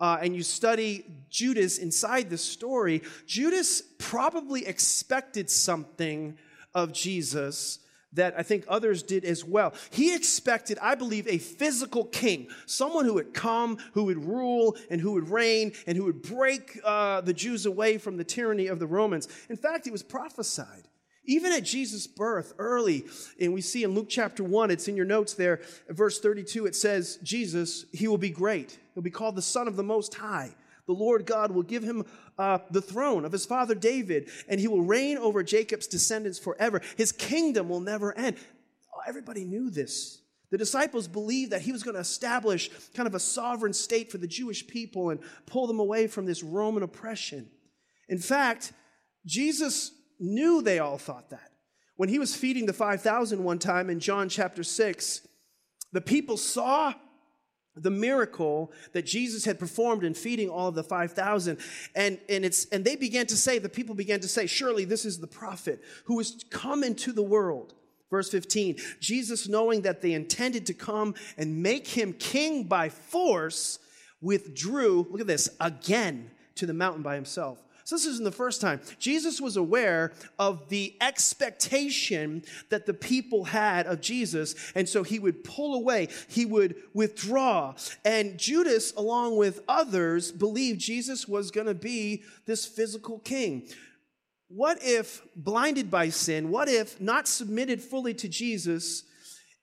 uh, 0.00 0.18
and 0.22 0.34
you 0.34 0.42
study 0.42 1.04
Judas 1.28 1.78
inside 1.78 2.30
the 2.30 2.38
story, 2.38 3.02
Judas 3.26 3.82
probably 3.98 4.66
expected 4.66 5.50
something 5.50 6.36
of 6.74 6.92
Jesus 6.92 7.80
that 8.12 8.34
I 8.36 8.42
think 8.42 8.64
others 8.68 9.02
did 9.02 9.24
as 9.24 9.44
well. 9.44 9.72
He 9.90 10.14
expected, 10.14 10.78
I 10.82 10.94
believe, 10.94 11.28
a 11.28 11.38
physical 11.38 12.04
king, 12.04 12.48
someone 12.66 13.04
who 13.04 13.14
would 13.14 13.32
come, 13.32 13.78
who 13.92 14.04
would 14.04 14.24
rule, 14.24 14.76
and 14.90 15.00
who 15.00 15.12
would 15.12 15.30
reign, 15.30 15.72
and 15.86 15.96
who 15.96 16.04
would 16.04 16.22
break 16.22 16.80
uh, 16.84 17.20
the 17.20 17.32
Jews 17.32 17.66
away 17.66 17.98
from 17.98 18.16
the 18.16 18.24
tyranny 18.24 18.66
of 18.66 18.80
the 18.80 18.86
Romans. 18.86 19.28
In 19.48 19.56
fact, 19.56 19.86
it 19.86 19.92
was 19.92 20.02
prophesied. 20.02 20.88
Even 21.24 21.52
at 21.52 21.64
Jesus' 21.64 22.06
birth, 22.06 22.54
early, 22.58 23.04
and 23.40 23.52
we 23.52 23.60
see 23.60 23.84
in 23.84 23.94
Luke 23.94 24.08
chapter 24.08 24.42
1, 24.42 24.70
it's 24.70 24.88
in 24.88 24.96
your 24.96 25.04
notes 25.04 25.34
there, 25.34 25.60
verse 25.88 26.18
32, 26.18 26.66
it 26.66 26.74
says, 26.74 27.18
Jesus, 27.22 27.84
he 27.92 28.08
will 28.08 28.18
be 28.18 28.30
great. 28.30 28.78
He'll 28.94 29.02
be 29.02 29.10
called 29.10 29.36
the 29.36 29.42
Son 29.42 29.68
of 29.68 29.76
the 29.76 29.82
Most 29.82 30.14
High. 30.14 30.50
The 30.86 30.92
Lord 30.94 31.26
God 31.26 31.52
will 31.52 31.62
give 31.62 31.82
him 31.82 32.04
uh, 32.38 32.58
the 32.70 32.82
throne 32.82 33.24
of 33.24 33.32
his 33.32 33.46
father 33.46 33.74
David, 33.74 34.28
and 34.48 34.58
he 34.58 34.66
will 34.66 34.82
reign 34.82 35.18
over 35.18 35.42
Jacob's 35.42 35.86
descendants 35.86 36.38
forever. 36.38 36.80
His 36.96 37.12
kingdom 37.12 37.68
will 37.68 37.80
never 37.80 38.16
end. 38.16 38.36
Oh, 38.92 39.02
everybody 39.06 39.44
knew 39.44 39.70
this. 39.70 40.22
The 40.50 40.58
disciples 40.58 41.06
believed 41.06 41.52
that 41.52 41.62
he 41.62 41.70
was 41.70 41.84
going 41.84 41.94
to 41.94 42.00
establish 42.00 42.70
kind 42.94 43.06
of 43.06 43.14
a 43.14 43.20
sovereign 43.20 43.72
state 43.72 44.10
for 44.10 44.18
the 44.18 44.26
Jewish 44.26 44.66
people 44.66 45.10
and 45.10 45.20
pull 45.46 45.66
them 45.66 45.78
away 45.78 46.08
from 46.08 46.26
this 46.26 46.42
Roman 46.42 46.82
oppression. 46.82 47.48
In 48.08 48.18
fact, 48.18 48.72
Jesus 49.24 49.92
knew 50.20 50.62
they 50.62 50.78
all 50.78 50.98
thought 50.98 51.30
that. 51.30 51.50
when 51.96 52.08
he 52.08 52.18
was 52.18 52.34
feeding 52.34 52.66
the 52.66 52.72
5,000 52.72 53.44
one 53.44 53.58
time 53.58 53.90
in 53.90 54.00
John 54.00 54.28
chapter 54.28 54.62
6, 54.62 55.26
the 55.92 56.00
people 56.00 56.36
saw 56.36 56.94
the 57.76 57.90
miracle 57.90 58.72
that 58.92 59.06
Jesus 59.06 59.44
had 59.44 59.58
performed 59.58 60.04
in 60.04 60.14
feeding 60.14 60.48
all 60.48 60.68
of 60.68 60.74
the 60.74 60.82
5,000. 60.82 61.58
And, 61.94 62.18
and, 62.28 62.44
it's, 62.44 62.66
and 62.66 62.84
they 62.84 62.96
began 62.96 63.26
to 63.26 63.36
say, 63.36 63.58
the 63.58 63.68
people 63.68 63.94
began 63.94 64.20
to 64.20 64.28
say, 64.28 64.46
surely 64.46 64.84
this 64.84 65.04
is 65.04 65.18
the 65.18 65.26
prophet 65.26 65.82
who 66.04 66.18
is 66.20 66.44
come 66.50 66.82
into 66.84 67.12
the 67.12 67.22
world. 67.22 67.74
Verse 68.10 68.30
15, 68.30 68.76
Jesus, 68.98 69.48
knowing 69.48 69.82
that 69.82 70.02
they 70.02 70.12
intended 70.12 70.66
to 70.66 70.74
come 70.74 71.14
and 71.36 71.62
make 71.62 71.86
him 71.86 72.12
king 72.12 72.64
by 72.64 72.88
force, 72.88 73.78
withdrew, 74.20 75.06
look 75.10 75.20
at 75.20 75.26
this, 75.28 75.48
again 75.60 76.30
to 76.56 76.66
the 76.66 76.74
mountain 76.74 77.02
by 77.02 77.14
himself. 77.14 77.62
So 77.90 77.96
this 77.96 78.06
isn't 78.06 78.24
the 78.24 78.30
first 78.30 78.60
time. 78.60 78.80
Jesus 79.00 79.40
was 79.40 79.56
aware 79.56 80.12
of 80.38 80.68
the 80.68 80.94
expectation 81.00 82.44
that 82.68 82.86
the 82.86 82.94
people 82.94 83.42
had 83.42 83.88
of 83.88 84.00
Jesus, 84.00 84.54
and 84.76 84.88
so 84.88 85.02
he 85.02 85.18
would 85.18 85.42
pull 85.42 85.74
away, 85.74 86.06
he 86.28 86.46
would 86.46 86.76
withdraw. 86.94 87.74
And 88.04 88.38
Judas, 88.38 88.94
along 88.96 89.38
with 89.38 89.62
others, 89.66 90.30
believed 90.30 90.78
Jesus 90.78 91.26
was 91.26 91.50
going 91.50 91.66
to 91.66 91.74
be 91.74 92.22
this 92.46 92.64
physical 92.64 93.18
king. 93.18 93.66
What 94.46 94.78
if, 94.82 95.22
blinded 95.34 95.90
by 95.90 96.10
sin, 96.10 96.48
what 96.52 96.68
if 96.68 97.00
not 97.00 97.26
submitted 97.26 97.82
fully 97.82 98.14
to 98.14 98.28
Jesus, 98.28 99.02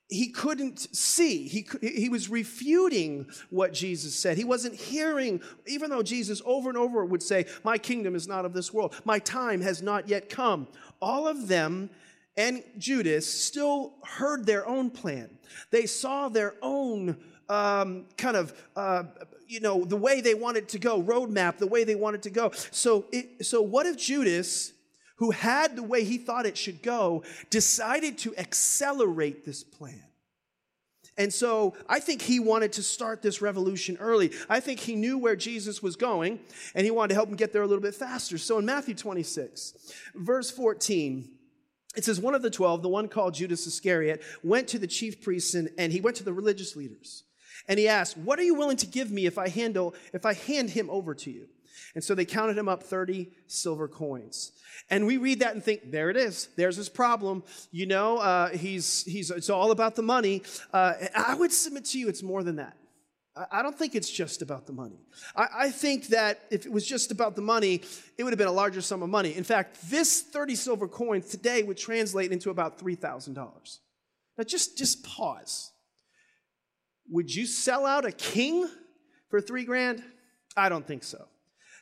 he 0.09 0.29
couldn't 0.29 0.95
see. 0.95 1.47
He, 1.47 1.67
he 1.81 2.07
was 2.07 2.29
refuting 2.29 3.27
what 3.49 3.73
Jesus 3.73 4.15
said. 4.15 4.37
He 4.37 4.45
wasn't 4.45 4.75
hearing, 4.75 5.41
even 5.65 5.89
though 5.89 6.03
Jesus 6.03 6.41
over 6.45 6.69
and 6.69 6.77
over 6.77 7.03
would 7.03 7.23
say, 7.23 7.45
My 7.63 7.77
kingdom 7.77 8.15
is 8.15 8.27
not 8.27 8.45
of 8.45 8.53
this 8.53 8.73
world, 8.73 8.95
my 9.03 9.19
time 9.19 9.61
has 9.61 9.81
not 9.81 10.07
yet 10.07 10.29
come. 10.29 10.67
All 11.01 11.27
of 11.27 11.47
them 11.47 11.89
and 12.37 12.63
Judas 12.77 13.27
still 13.27 13.93
heard 14.03 14.45
their 14.45 14.67
own 14.67 14.91
plan. 14.91 15.29
They 15.71 15.87
saw 15.87 16.29
their 16.29 16.53
own 16.61 17.17
um, 17.49 18.05
kind 18.17 18.37
of, 18.37 18.53
uh, 18.75 19.03
you 19.47 19.59
know, 19.59 19.83
the 19.83 19.97
way 19.97 20.21
they 20.21 20.35
wanted 20.35 20.69
to 20.69 20.79
go, 20.79 21.01
roadmap, 21.01 21.57
the 21.57 21.67
way 21.67 21.83
they 21.83 21.95
wanted 21.95 22.23
to 22.23 22.29
go. 22.29 22.51
So, 22.71 23.05
it, 23.11 23.45
so 23.45 23.61
what 23.61 23.85
if 23.85 23.97
Judas 23.97 24.73
who 25.17 25.31
had 25.31 25.75
the 25.75 25.83
way 25.83 26.03
he 26.03 26.17
thought 26.17 26.45
it 26.45 26.57
should 26.57 26.81
go, 26.81 27.23
decided 27.49 28.17
to 28.19 28.35
accelerate 28.37 29.45
this 29.45 29.63
plan. 29.63 30.03
And 31.17 31.33
so 31.33 31.73
I 31.89 31.99
think 31.99 32.21
he 32.21 32.39
wanted 32.39 32.73
to 32.73 32.83
start 32.83 33.23
this 33.23 33.41
revolution 33.41 33.97
early. 33.99 34.31
I 34.47 34.59
think 34.59 34.79
he 34.79 34.95
knew 34.95 35.17
where 35.17 35.35
Jesus 35.35 35.81
was 35.81 35.95
going 35.95 36.39
and 36.75 36.85
he 36.85 36.91
wanted 36.91 37.09
to 37.09 37.15
help 37.15 37.29
him 37.29 37.35
get 37.35 37.53
there 37.53 37.63
a 37.63 37.67
little 37.67 37.81
bit 37.81 37.95
faster. 37.95 38.37
So 38.37 38.59
in 38.59 38.65
Matthew 38.65 38.93
26, 38.93 39.91
verse 40.15 40.51
14, 40.51 41.27
it 41.95 42.05
says, 42.05 42.21
One 42.21 42.35
of 42.35 42.43
the 42.43 42.51
twelve, 42.51 42.83
the 42.83 42.89
one 42.89 43.07
called 43.07 43.33
Judas 43.33 43.65
Iscariot, 43.65 44.21
went 44.43 44.67
to 44.69 44.79
the 44.79 44.85
chief 44.85 45.19
priests 45.21 45.55
and, 45.55 45.69
and 45.79 45.91
he 45.91 45.99
went 45.99 46.17
to 46.17 46.23
the 46.23 46.33
religious 46.33 46.75
leaders. 46.75 47.23
And 47.67 47.79
he 47.79 47.87
asked, 47.87 48.15
What 48.15 48.37
are 48.37 48.43
you 48.43 48.53
willing 48.53 48.77
to 48.77 48.85
give 48.85 49.09
me 49.09 49.25
if 49.25 49.39
I 49.39 49.49
handle, 49.49 49.95
if 50.13 50.23
I 50.23 50.33
hand 50.33 50.69
him 50.69 50.87
over 50.91 51.15
to 51.15 51.31
you? 51.31 51.47
And 51.95 52.03
so 52.03 52.15
they 52.15 52.25
counted 52.25 52.57
him 52.57 52.69
up 52.69 52.83
30 52.83 53.29
silver 53.47 53.87
coins. 53.87 54.51
And 54.89 55.05
we 55.05 55.17
read 55.17 55.39
that 55.39 55.53
and 55.53 55.63
think, 55.63 55.91
there 55.91 56.09
it 56.09 56.17
is. 56.17 56.49
There's 56.55 56.75
his 56.77 56.89
problem. 56.89 57.43
You 57.71 57.87
know, 57.87 58.17
uh, 58.17 58.49
he's, 58.49 59.03
he's, 59.03 59.31
it's 59.31 59.49
all 59.49 59.71
about 59.71 59.95
the 59.95 60.03
money. 60.03 60.43
Uh, 60.71 60.93
I 61.15 61.35
would 61.35 61.51
submit 61.51 61.85
to 61.85 61.99
you, 61.99 62.07
it's 62.07 62.23
more 62.23 62.43
than 62.43 62.57
that. 62.57 62.77
I 63.51 63.61
don't 63.61 63.77
think 63.77 63.95
it's 63.95 64.09
just 64.09 64.41
about 64.41 64.65
the 64.65 64.73
money. 64.73 64.99
I, 65.35 65.47
I, 65.57 65.69
think 65.69 66.07
that 66.07 66.41
if 66.49 66.65
it 66.65 66.71
was 66.71 66.87
just 66.87 67.11
about 67.11 67.35
the 67.35 67.41
money, 67.41 67.81
it 68.17 68.23
would 68.23 68.33
have 68.33 68.37
been 68.37 68.47
a 68.47 68.51
larger 68.51 68.81
sum 68.81 69.03
of 69.03 69.09
money. 69.09 69.35
In 69.35 69.43
fact, 69.43 69.77
this 69.89 70.21
30 70.21 70.55
silver 70.55 70.87
coins 70.87 71.27
today 71.27 71.61
would 71.63 71.77
translate 71.77 72.31
into 72.31 72.49
about 72.49 72.79
$3,000. 72.79 73.35
Now, 74.37 74.43
just, 74.43 74.77
just 74.77 75.03
pause. 75.03 75.71
Would 77.09 77.33
you 77.33 77.45
sell 77.45 77.85
out 77.85 78.05
a 78.05 78.11
king 78.11 78.67
for 79.29 79.39
three 79.39 79.65
grand? 79.65 80.03
I 80.55 80.69
don't 80.69 80.85
think 80.85 81.03
so. 81.03 81.27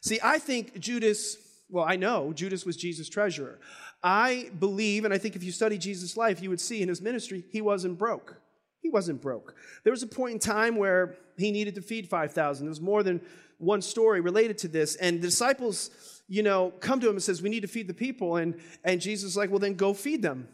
See, 0.05 0.19
I 0.23 0.37
think 0.37 0.79
Judas, 0.79 1.35
well, 1.67 1.83
I 1.83 1.95
know 1.95 2.31
Judas 2.31 2.63
was 2.63 2.77
Jesus' 2.77 3.09
treasurer. 3.09 3.57
I 4.03 4.51
believe, 4.59 5.03
and 5.03 5.11
I 5.11 5.17
think 5.17 5.35
if 5.35 5.43
you 5.43 5.51
study 5.51 5.79
Jesus' 5.79 6.15
life, 6.15 6.43
you 6.43 6.51
would 6.51 6.61
see 6.61 6.83
in 6.83 6.89
his 6.89 7.01
ministry, 7.01 7.43
he 7.49 7.59
wasn't 7.59 7.97
broke. 7.97 8.39
He 8.81 8.89
wasn't 8.91 9.19
broke. 9.19 9.55
There 9.83 9.89
was 9.89 10.03
a 10.03 10.07
point 10.07 10.33
in 10.33 10.39
time 10.39 10.75
where 10.75 11.15
he 11.39 11.51
needed 11.51 11.73
to 11.73 11.81
feed 11.81 12.07
5,000. 12.07 12.67
There 12.67 12.69
was 12.69 12.79
more 12.79 13.01
than 13.01 13.19
one 13.57 13.81
story 13.81 14.21
related 14.21 14.59
to 14.59 14.67
this. 14.67 14.95
And 14.97 15.23
the 15.23 15.27
disciples, 15.27 15.89
you 16.27 16.43
know, 16.43 16.71
come 16.81 16.99
to 16.99 17.07
him 17.07 17.13
and 17.13 17.23
says, 17.23 17.41
we 17.41 17.49
need 17.49 17.61
to 17.61 17.67
feed 17.67 17.87
the 17.87 17.93
people. 17.95 18.35
And, 18.35 18.61
and 18.83 19.01
Jesus 19.01 19.31
is 19.31 19.37
like, 19.37 19.49
well, 19.49 19.57
then 19.57 19.73
go 19.73 19.95
feed 19.95 20.21
them. 20.21 20.47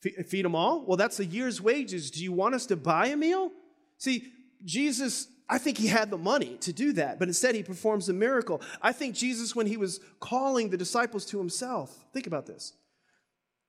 Feed 0.00 0.42
them 0.42 0.54
all? 0.54 0.86
Well, 0.86 0.96
that's 0.96 1.20
a 1.20 1.26
year's 1.26 1.60
wages. 1.60 2.10
Do 2.10 2.22
you 2.22 2.32
want 2.32 2.54
us 2.54 2.64
to 2.66 2.76
buy 2.76 3.08
a 3.08 3.16
meal? 3.18 3.50
See, 3.98 4.32
Jesus 4.64 5.28
I 5.48 5.58
think 5.58 5.78
he 5.78 5.86
had 5.86 6.10
the 6.10 6.18
money 6.18 6.56
to 6.62 6.72
do 6.72 6.92
that, 6.94 7.18
but 7.18 7.28
instead 7.28 7.54
he 7.54 7.62
performs 7.62 8.08
a 8.08 8.12
miracle. 8.12 8.60
I 8.82 8.92
think 8.92 9.14
Jesus, 9.14 9.54
when 9.54 9.66
he 9.66 9.76
was 9.76 10.00
calling 10.18 10.70
the 10.70 10.76
disciples 10.76 11.24
to 11.26 11.38
himself, 11.38 12.04
think 12.12 12.26
about 12.26 12.46
this. 12.46 12.72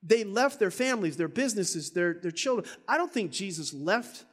They 0.01 0.23
left 0.23 0.59
their 0.59 0.71
families, 0.71 1.17
their 1.17 1.27
businesses, 1.27 1.91
their, 1.91 2.15
their 2.15 2.31
children. 2.31 2.67
I 2.87 2.97
don't 2.97 3.11
think 3.11 3.31
Jesus 3.31 3.73
left 3.73 4.25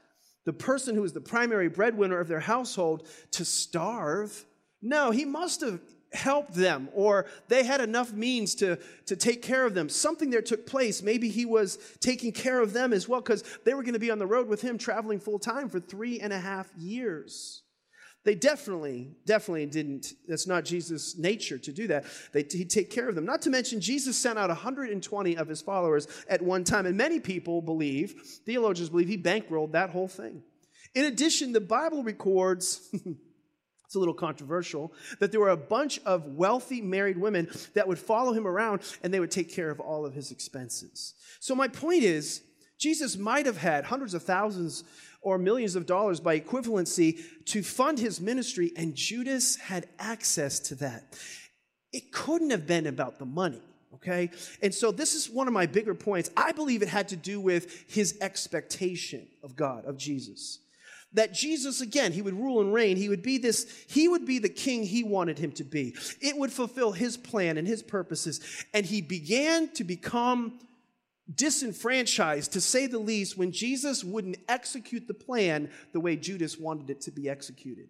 the 0.45 0.53
person 0.53 0.95
who 0.95 1.03
was 1.03 1.13
the 1.13 1.21
primary 1.21 1.69
breadwinner 1.69 2.21
of 2.21 2.29
their 2.29 2.41
household 2.41 3.09
to 3.33 3.45
starve. 3.45 4.45
No, 4.81 5.11
he 5.11 5.25
must 5.25 5.61
have 5.63 5.81
helped 6.15 6.55
them 6.55 6.89
or 6.93 7.27
they 7.49 7.65
had 7.65 7.81
enough 7.81 8.13
means 8.13 8.55
to, 8.57 8.79
to 9.07 9.17
take 9.17 9.43
care 9.43 9.67
of 9.67 9.75
them. 9.75 9.89
Something 9.89 10.31
there 10.31 10.43
took 10.43 10.67
place. 10.67 11.03
Maybe 11.03 11.29
he 11.29 11.45
was 11.45 11.79
taking 12.01 12.33
care 12.33 12.61
of 12.61 12.73
them 12.73 12.93
as 12.93 13.09
well 13.09 13.21
because 13.21 13.45
they 13.65 13.75
were 13.75 13.83
going 13.83 13.95
to 13.95 14.01
be 14.01 14.11
on 14.11 14.19
the 14.19 14.27
road 14.27 14.49
with 14.49 14.63
him 14.63 14.79
traveling 14.79 15.21
full 15.21 15.39
time 15.39 15.69
for 15.69 15.81
three 15.81 16.21
and 16.21 16.33
a 16.33 16.39
half 16.39 16.71
years. 16.77 17.63
They 18.25 18.35
definitely, 18.35 19.11
definitely 19.27 19.67
didn't. 19.67 20.15
That's 20.27 20.47
not 20.47 20.65
Jesus' 20.65 21.19
nature 21.19 21.59
to 21.59 21.73
do 21.73 21.87
that. 21.89 22.07
They, 22.33 22.43
he'd 22.51 22.71
take 22.71 22.91
care 22.91 23.07
of 23.07 23.15
them. 23.15 23.27
Not 23.27 23.43
to 23.43 23.51
mention, 23.51 23.83
Jesus 23.83 24.17
sent 24.17 24.39
out 24.39 24.49
120 24.49 25.37
of 25.37 25.47
his 25.47 25.61
followers 25.61 26.09
at 26.27 26.41
one 26.41 26.65
time. 26.65 26.87
And 26.87 26.97
many 26.97 27.21
people 27.21 27.61
believe, 27.61 28.15
theologians 28.47 28.89
believe, 28.89 29.09
he 29.09 29.19
bankrolled 29.19 29.73
that 29.73 29.91
whole 29.91 30.09
thing. 30.09 30.43
In 30.95 31.05
addition, 31.05 31.53
the 31.53 31.61
Bible 31.61 32.03
records 32.03 32.91
it's 33.95 33.97
a 33.97 34.01
little 34.01 34.13
controversial, 34.13 34.93
that 35.21 35.31
there 35.31 35.39
were 35.39 35.51
a 35.51 35.57
bunch 35.57 36.01
of 36.05 36.27
wealthy 36.27 36.81
married 36.83 37.17
women 37.17 37.49
that 37.75 37.87
would 37.87 37.99
follow 37.99 38.33
him 38.33 38.45
around 38.45 38.81
and 39.05 39.15
they 39.15 39.21
would 39.21 39.31
take 39.31 39.49
care 39.49 39.71
of 39.71 39.79
all 39.79 40.05
of 40.05 40.15
his 40.15 40.33
expenses. 40.33 41.15
So, 41.39 41.55
my 41.55 41.69
point 41.69 42.03
is, 42.03 42.43
Jesus 42.77 43.17
might 43.17 43.47
have 43.47 43.57
had 43.57 43.85
hundreds 43.85 44.13
of 44.13 44.25
thousands 44.25 44.83
or 45.23 45.39
millions 45.39 45.77
of 45.77 45.87
dollars 45.87 46.19
by 46.19 46.41
equivalency 46.41 47.21
to 47.45 47.63
fund 47.63 48.01
his 48.01 48.21
ministry, 48.21 48.73
and 48.77 48.97
Judas 48.97 49.55
had 49.55 49.87
access 50.01 50.59
to 50.59 50.75
that. 50.77 51.17
It 51.93 52.11
couldn't 52.11 52.51
have 52.51 52.67
been 52.67 52.89
about 52.89 53.19
the 53.21 53.27
money 53.27 53.63
okay? 53.95 54.29
And 54.61 54.75
so 54.75 54.91
this 54.91 55.15
is 55.15 55.31
one 55.31 55.47
of 55.47 55.55
my 55.55 55.67
bigger 55.67 55.95
points. 55.95 56.29
I 56.37 56.51
believe 56.51 56.83
it 56.83 56.89
had 56.89 57.09
to 57.11 57.17
do 57.17 57.41
with 57.41 57.85
his 57.89 58.19
expectation 58.21 59.29
of 59.45 59.55
God, 59.55 59.87
of 59.87 59.97
Jesus 59.97 60.59
that 61.15 61.33
Jesus, 61.33 61.81
again, 61.81 62.13
he 62.13 62.23
would 62.23 62.35
rule 62.35 62.61
and 62.61 62.73
reign. 62.75 62.97
He 62.97 63.09
would 63.09 63.23
be 63.23 63.39
this, 63.39 63.85
he 63.89 64.09
would 64.09 64.27
be 64.27 64.39
the 64.39 64.49
king 64.49 64.83
he 64.83 65.03
wanted 65.03 65.39
him 65.39 65.53
to 65.53 65.65
be. 65.65 65.97
It 66.21 66.37
would 66.37 66.53
fulfill 66.53 66.93
his 66.93 67.17
plan 67.17 67.57
and 67.57 67.67
his 67.67 67.83
purposes. 67.83 68.41
And 68.75 68.85
he 68.85 69.01
began 69.01 69.69
to 69.75 69.85
become 69.85 70.59
disenfranchised, 71.33 72.53
to 72.53 72.61
say 72.61 72.87
the 72.87 72.99
least, 72.99 73.39
when 73.39 73.53
Jesus 73.53 74.05
wouldn't 74.05 74.37
execute 74.49 75.07
the 75.07 75.15
plan 75.15 75.71
the 75.93 76.01
way 76.01 76.17
Judas 76.17 76.59
wanted 76.59 76.91
it 76.91 77.01
to 77.03 77.11
be 77.11 77.29
executed. 77.29 77.89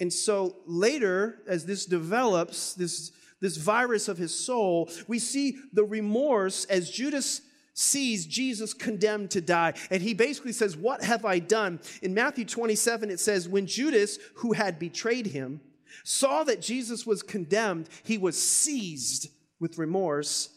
And 0.00 0.12
so 0.12 0.56
later, 0.66 1.42
as 1.48 1.64
this 1.64 1.86
develops, 1.86 2.74
this, 2.74 3.12
this 3.40 3.56
virus 3.56 4.08
of 4.08 4.18
his 4.18 4.38
soul, 4.38 4.90
we 5.06 5.18
see 5.18 5.56
the 5.72 5.84
remorse 5.84 6.64
as 6.66 6.90
Judas 6.90 7.40
sees 7.74 8.24
Jesus 8.24 8.72
condemned 8.72 9.32
to 9.32 9.40
die. 9.40 9.74
And 9.90 10.00
he 10.02 10.14
basically 10.14 10.52
says, 10.52 10.76
What 10.76 11.02
have 11.02 11.24
I 11.24 11.40
done? 11.40 11.80
In 12.02 12.14
Matthew 12.14 12.44
27, 12.44 13.10
it 13.10 13.20
says, 13.20 13.48
When 13.48 13.66
Judas, 13.66 14.18
who 14.36 14.52
had 14.52 14.78
betrayed 14.78 15.26
him, 15.26 15.60
saw 16.04 16.44
that 16.44 16.62
Jesus 16.62 17.04
was 17.04 17.22
condemned, 17.22 17.88
he 18.04 18.16
was 18.16 18.42
seized 18.42 19.28
with 19.60 19.78
remorse. 19.78 20.50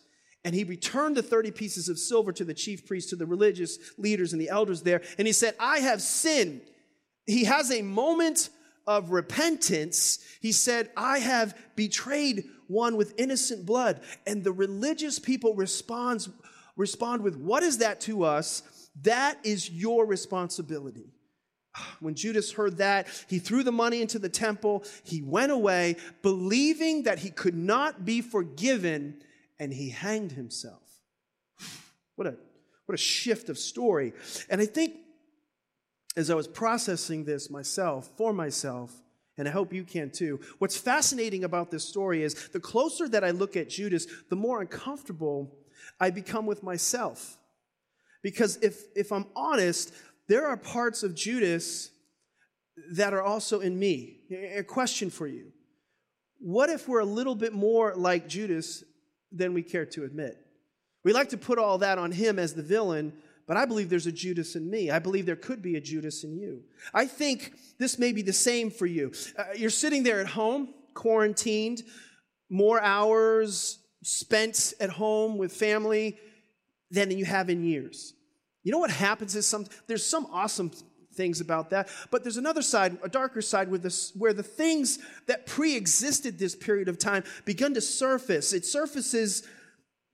And 0.45 0.55
he 0.55 0.63
returned 0.63 1.17
the 1.17 1.23
30 1.23 1.51
pieces 1.51 1.89
of 1.89 1.99
silver 1.99 2.31
to 2.31 2.45
the 2.45 2.53
chief 2.53 2.85
priests, 2.85 3.09
to 3.09 3.15
the 3.17 3.25
religious 3.25 3.77
leaders 3.97 4.31
and 4.31 4.41
the 4.41 4.49
elders 4.49 4.81
there. 4.81 5.01
And 5.17 5.27
he 5.27 5.33
said, 5.33 5.55
I 5.59 5.79
have 5.79 6.01
sinned. 6.01 6.61
He 7.25 7.43
has 7.43 7.69
a 7.71 7.81
moment 7.81 8.49
of 8.85 9.11
repentance. 9.11 10.19
He 10.39 10.53
said, 10.53 10.89
I 10.95 11.19
have 11.19 11.57
betrayed 11.75 12.45
one 12.67 12.95
with 12.95 13.13
innocent 13.17 13.65
blood. 13.65 14.01
And 14.25 14.43
the 14.43 14.53
religious 14.53 15.19
people 15.19 15.53
responds 15.53 16.29
respond 16.77 17.23
with, 17.23 17.35
What 17.35 17.63
is 17.63 17.79
that 17.79 17.99
to 18.01 18.23
us? 18.23 18.63
That 19.01 19.37
is 19.43 19.69
your 19.69 20.05
responsibility. 20.05 21.11
When 21.99 22.15
Judas 22.15 22.51
heard 22.53 22.77
that, 22.77 23.07
he 23.27 23.39
threw 23.39 23.63
the 23.63 23.71
money 23.71 24.01
into 24.01 24.19
the 24.19 24.29
temple. 24.29 24.83
He 25.03 25.21
went 25.21 25.51
away, 25.51 25.97
believing 26.21 27.03
that 27.03 27.19
he 27.19 27.29
could 27.29 27.55
not 27.55 28.05
be 28.05 28.21
forgiven, 28.21 29.21
and 29.59 29.73
he 29.73 29.89
hanged 29.89 30.31
himself. 30.31 30.81
What 32.15 32.25
a, 32.25 32.35
what 32.87 32.95
a 32.95 32.97
shift 32.97 33.47
of 33.47 33.59
story. 33.59 34.13
And 34.49 34.59
I 34.59 34.65
think 34.65 34.95
as 36.15 36.31
I 36.31 36.33
was 36.33 36.47
processing 36.47 37.25
this 37.25 37.51
myself, 37.51 38.09
for 38.17 38.33
myself, 38.33 38.91
and 39.37 39.47
I 39.47 39.51
hope 39.51 39.71
you 39.71 39.83
can 39.83 40.09
too, 40.09 40.39
what's 40.57 40.75
fascinating 40.75 41.43
about 41.43 41.69
this 41.69 41.87
story 41.87 42.23
is 42.23 42.49
the 42.49 42.59
closer 42.59 43.07
that 43.09 43.23
I 43.23 43.29
look 43.29 43.55
at 43.55 43.69
Judas, 43.69 44.07
the 44.31 44.35
more 44.35 44.61
uncomfortable 44.61 45.55
I 45.99 46.09
become 46.09 46.45
with 46.45 46.63
myself. 46.63 47.37
Because 48.23 48.57
if, 48.57 48.83
if 48.95 49.11
I'm 49.11 49.25
honest, 49.35 49.93
there 50.27 50.47
are 50.47 50.57
parts 50.57 51.03
of 51.03 51.15
Judas 51.15 51.91
that 52.91 53.13
are 53.13 53.23
also 53.23 53.59
in 53.61 53.77
me. 53.77 54.19
A 54.55 54.63
question 54.63 55.09
for 55.09 55.27
you 55.27 55.51
What 56.39 56.69
if 56.69 56.87
we're 56.87 56.99
a 56.99 57.05
little 57.05 57.35
bit 57.35 57.53
more 57.53 57.95
like 57.95 58.27
Judas 58.27 58.83
than 59.31 59.53
we 59.53 59.63
care 59.63 59.85
to 59.85 60.03
admit? 60.03 60.37
We 61.03 61.13
like 61.13 61.29
to 61.29 61.37
put 61.37 61.57
all 61.57 61.77
that 61.79 61.97
on 61.97 62.11
him 62.11 62.37
as 62.37 62.53
the 62.53 62.63
villain, 62.63 63.13
but 63.47 63.55
I 63.55 63.65
believe 63.65 63.89
there's 63.89 64.07
a 64.07 64.11
Judas 64.11 64.55
in 64.55 64.69
me. 64.69 64.91
I 64.91 64.99
believe 64.99 65.25
there 65.25 65.37
could 65.37 65.61
be 65.61 65.77
a 65.77 65.81
Judas 65.81 66.23
in 66.23 66.37
you. 66.37 66.63
I 66.93 67.05
think 67.05 67.53
this 67.79 67.97
may 67.97 68.11
be 68.11 68.21
the 68.21 68.33
same 68.33 68.69
for 68.69 68.85
you. 68.85 69.13
Uh, 69.37 69.45
you're 69.55 69.69
sitting 69.69 70.03
there 70.03 70.19
at 70.19 70.27
home, 70.27 70.73
quarantined, 70.93 71.83
more 72.49 72.81
hours 72.81 73.79
spent 74.03 74.73
at 74.79 74.89
home 74.89 75.37
with 75.37 75.51
family 75.51 76.17
than 76.91 77.11
you 77.11 77.25
have 77.25 77.49
in 77.49 77.63
years. 77.63 78.13
You 78.63 78.71
know 78.71 78.79
what 78.79 78.91
happens 78.91 79.35
is 79.35 79.45
some 79.45 79.65
there's 79.87 80.05
some 80.05 80.27
awesome 80.31 80.71
things 81.13 81.41
about 81.41 81.71
that, 81.71 81.89
but 82.11 82.23
there's 82.23 82.37
another 82.37 82.61
side, 82.61 82.97
a 83.03 83.09
darker 83.09 83.41
side 83.41 83.69
with 83.69 83.81
this 83.81 84.11
where 84.15 84.33
the 84.33 84.43
things 84.43 84.99
that 85.25 85.45
pre-existed 85.45 86.37
this 86.37 86.55
period 86.55 86.87
of 86.87 86.97
time 86.99 87.23
begun 87.43 87.73
to 87.73 87.81
surface. 87.81 88.53
It 88.53 88.65
surfaces 88.65 89.43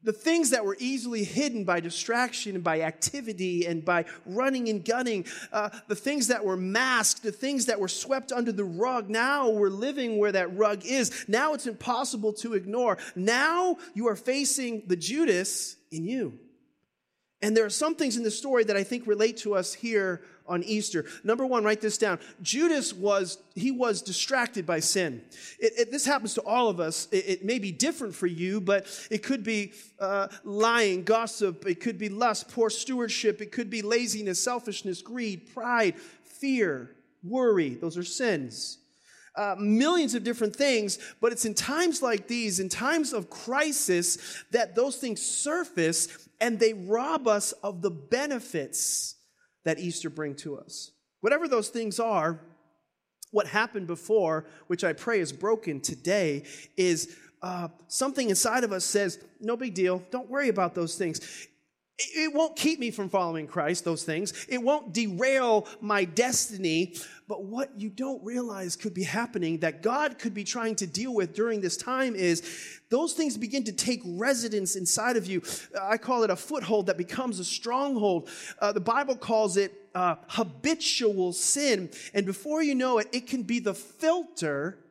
the 0.04 0.14
things 0.14 0.50
that 0.52 0.66
were 0.66 0.78
easily 0.80 1.24
hidden 1.24 1.64
by 1.64 1.80
distraction 1.80 2.56
and 2.56 2.64
by 2.64 2.82
activity 2.82 3.66
and 3.66 3.84
by 3.84 4.06
running 4.26 4.70
and 4.70 4.84
gunning, 4.84 5.26
uh, 5.52 5.70
the 5.88 5.96
things 5.96 6.28
that 6.28 6.44
were 6.44 6.58
masked, 6.58 7.24
the 7.24 7.32
things 7.32 7.66
that 7.66 7.80
were 7.80 7.88
swept 7.88 8.32
under 8.32 8.52
the 8.52 8.64
rug, 8.64 9.10
now 9.10 9.50
we're 9.50 9.70
living 9.70 10.18
where 10.18 10.32
that 10.32 10.56
rug 10.56 10.86
is. 10.86 11.26
Now 11.28 11.54
it's 11.54 11.68
impossible 11.68 12.34
to 12.34 12.54
ignore. 12.54 12.98
Now 13.16 13.78
you 13.94 14.08
are 14.08 14.16
facing 14.16 14.84
the 14.88 14.96
Judas 14.96 15.78
in 15.92 16.06
you. 16.06 16.40
And 17.44 17.58
there 17.58 17.66
are 17.66 17.70
some 17.70 17.94
things 17.94 18.16
in 18.16 18.24
the 18.24 18.32
story 18.32 18.64
that 18.64 18.78
I 18.78 18.84
think 18.84 19.06
relate 19.06 19.36
to 19.40 19.54
us 19.54 19.74
here 19.74 20.22
on 20.48 20.64
Easter. 20.64 21.04
Number 21.26 21.46
one, 21.46 21.66
write 21.66 21.82
this 21.82 21.98
down. 21.98 22.20
Judas 22.42 22.94
was, 22.94 23.38
he 23.54 23.70
was 23.70 24.02
distracted 24.02 24.66
by 24.66 24.80
sin. 24.80 25.22
It, 25.60 25.74
it, 25.78 25.92
this 25.92 26.06
happens 26.06 26.34
to 26.36 26.42
all 26.44 26.70
of 26.70 26.80
us. 26.80 27.10
It, 27.12 27.26
it, 27.28 27.46
may 27.46 27.60
be 27.60 27.74
different 27.74 28.16
for 28.16 28.28
you, 28.28 28.62
but 28.62 28.88
it 29.12 29.24
could 29.24 29.44
be 29.44 29.74
uh, 30.00 30.30
lying, 30.46 31.04
gossip, 31.04 31.68
it 31.68 31.82
could 31.82 31.98
be 31.98 32.08
lust, 32.08 32.48
poor 32.50 32.70
stewardship, 32.70 33.42
it 33.42 33.52
could 33.52 33.70
be 33.70 33.82
laziness, 33.82 34.42
selfishness, 34.42 35.02
greed, 35.02 35.54
pride, 35.54 35.96
fear, 36.24 36.96
worry. 37.26 37.76
Those 37.76 37.98
are 37.98 38.04
sins. 38.04 38.78
Uh, 39.36 39.56
millions 39.58 40.14
of 40.14 40.24
different 40.24 40.56
things, 40.56 41.00
but 41.20 41.32
it's 41.32 41.44
in 41.44 41.56
times 41.56 42.02
like 42.02 42.28
these, 42.28 42.60
in 42.60 42.70
times 42.70 43.12
of 43.14 43.30
crisis, 43.30 44.44
that 44.52 44.76
those 44.76 44.98
things 44.98 45.22
surface 45.22 46.30
and 46.44 46.60
they 46.60 46.74
rob 46.74 47.26
us 47.26 47.54
of 47.64 47.82
the 47.82 47.90
benefits 47.90 49.16
that 49.64 49.80
Easter 49.80 50.10
bring 50.10 50.36
to 50.36 50.58
us. 50.58 50.92
Whatever 51.22 51.48
those 51.48 51.70
things 51.70 52.02
are, 52.02 52.42
what 53.32 53.48
happened 53.48 53.88
before, 53.88 54.46
which 54.68 54.84
I 54.84 54.92
pray 54.92 55.22
is 55.22 55.32
broken 55.32 55.80
today, 55.80 56.44
is 56.76 57.16
uh, 57.42 57.70
something 57.88 58.30
inside 58.30 58.66
of 58.66 58.74
us 58.74 58.84
says, 58.84 59.24
no 59.40 59.56
big 59.56 59.74
deal, 59.74 60.04
don't 60.12 60.30
worry 60.30 60.50
about 60.50 60.76
those 60.76 60.96
things. 60.96 61.48
It 62.14 62.34
won't 62.34 62.56
keep 62.56 62.80
me 62.80 62.92
from 62.92 63.10
following 63.10 63.48
Christ, 63.48 63.86
those 63.86 64.04
things. 64.04 64.46
It 64.50 64.62
won't 64.62 64.94
derail 64.94 65.68
my 65.82 66.06
destiny. 66.06 66.96
But 67.28 67.46
what 67.46 67.80
you 67.80 67.90
don't 67.90 68.24
realize 68.24 68.76
could 68.76 68.94
be 68.94 69.04
happening, 69.04 69.60
that 69.60 69.82
God 69.82 70.20
could 70.20 70.34
be 70.34 70.44
trying 70.44 70.76
to 70.76 70.88
deal 70.88 71.14
with 71.14 71.34
during 71.34 71.62
this 71.62 71.78
time, 71.78 72.16
is 72.16 72.80
those 72.90 73.14
things 73.14 73.38
begin 73.38 73.64
to 73.64 73.72
take 73.72 74.02
residence 74.06 74.76
inside 74.76 75.16
of 75.16 75.26
you. 75.26 75.42
I 75.82 75.98
call 75.98 76.24
it 76.24 76.30
a 76.30 76.36
foothold 76.36 76.88
that 76.88 76.98
becomes 76.98 77.40
a 77.40 77.46
stronghold. 77.46 78.30
Uh, 78.60 78.74
the 78.74 78.82
Bible 78.82 79.16
calls 79.16 79.58
it 79.58 79.74
uh, 79.96 80.16
habitual 80.28 81.34
sin. 81.34 81.90
And 82.14 82.26
before 82.26 82.62
you 82.62 82.76
know 82.76 82.98
it, 82.98 83.08
it 83.12 83.28
can 83.28 83.44
be 83.44 83.60
the 83.60 83.74
filter 83.74 84.83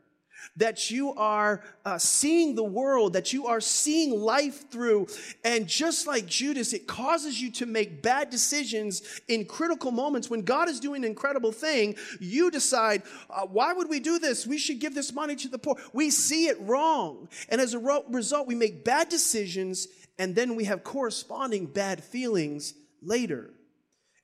that 0.57 0.91
you 0.91 1.13
are 1.15 1.63
uh, 1.85 1.99
seeing 1.99 2.55
the 2.55 2.65
world, 2.65 3.13
that 3.15 3.33
you 3.33 3.47
are 3.47 3.61
seeing 3.61 4.11
life 4.21 4.71
through. 4.71 5.07
And 5.45 5.67
just 5.67 6.07
like 6.07 6.27
Judas, 6.27 6.73
it 6.73 6.87
causes 6.87 7.41
you 7.41 7.51
to 7.53 7.67
make 7.67 8.03
bad 8.03 8.31
decisions 8.31 9.03
in 9.29 9.45
critical 9.45 9.91
moments 9.91 10.31
when 10.31 10.43
God 10.43 10.69
is 10.69 10.81
doing 10.81 11.05
an 11.05 11.11
incredible 11.11 11.53
thing. 11.53 11.97
You 12.21 12.51
decide, 12.51 13.03
uh, 13.31 13.47
why 13.47 13.73
would 13.73 13.89
we 13.89 14.01
do 14.01 14.19
this? 14.19 14.47
We 14.47 14.59
should 14.59 14.79
give 14.79 14.95
this 14.95 15.13
money 15.13 15.37
to 15.37 15.49
the 15.49 15.59
poor. 15.59 15.77
We 15.93 16.11
see 16.11 16.47
it 16.47 16.61
wrong. 16.61 17.29
And 17.49 17.61
as 17.61 17.75
a 17.75 17.79
ro- 17.79 18.05
result, 18.09 18.47
we 18.47 18.55
make 18.55 18.85
bad 18.85 19.09
decisions 19.09 19.89
and 20.19 20.35
then 20.35 20.57
we 20.57 20.65
have 20.65 20.85
corresponding 20.85 21.67
bad 21.67 22.03
feelings 22.05 22.75
later. 23.01 23.51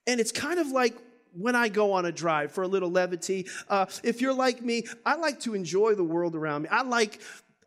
And 0.07 0.19
it's 0.19 0.31
kind 0.31 0.59
of 0.59 0.67
like 0.67 0.95
when 1.33 1.55
I 1.55 1.69
go 1.69 1.93
on 1.93 2.05
a 2.05 2.11
drive 2.11 2.51
for 2.51 2.63
a 2.63 2.67
little 2.67 2.89
levity. 2.89 3.47
Uh, 3.69 3.85
if 4.03 4.21
you're 4.21 4.33
like 4.33 4.61
me, 4.61 4.85
I 5.05 5.15
like 5.15 5.39
to 5.41 5.55
enjoy 5.55 5.95
the 5.95 6.03
world 6.03 6.35
around 6.35 6.63
me. 6.63 6.69
I 6.69 6.83
like 6.83 7.19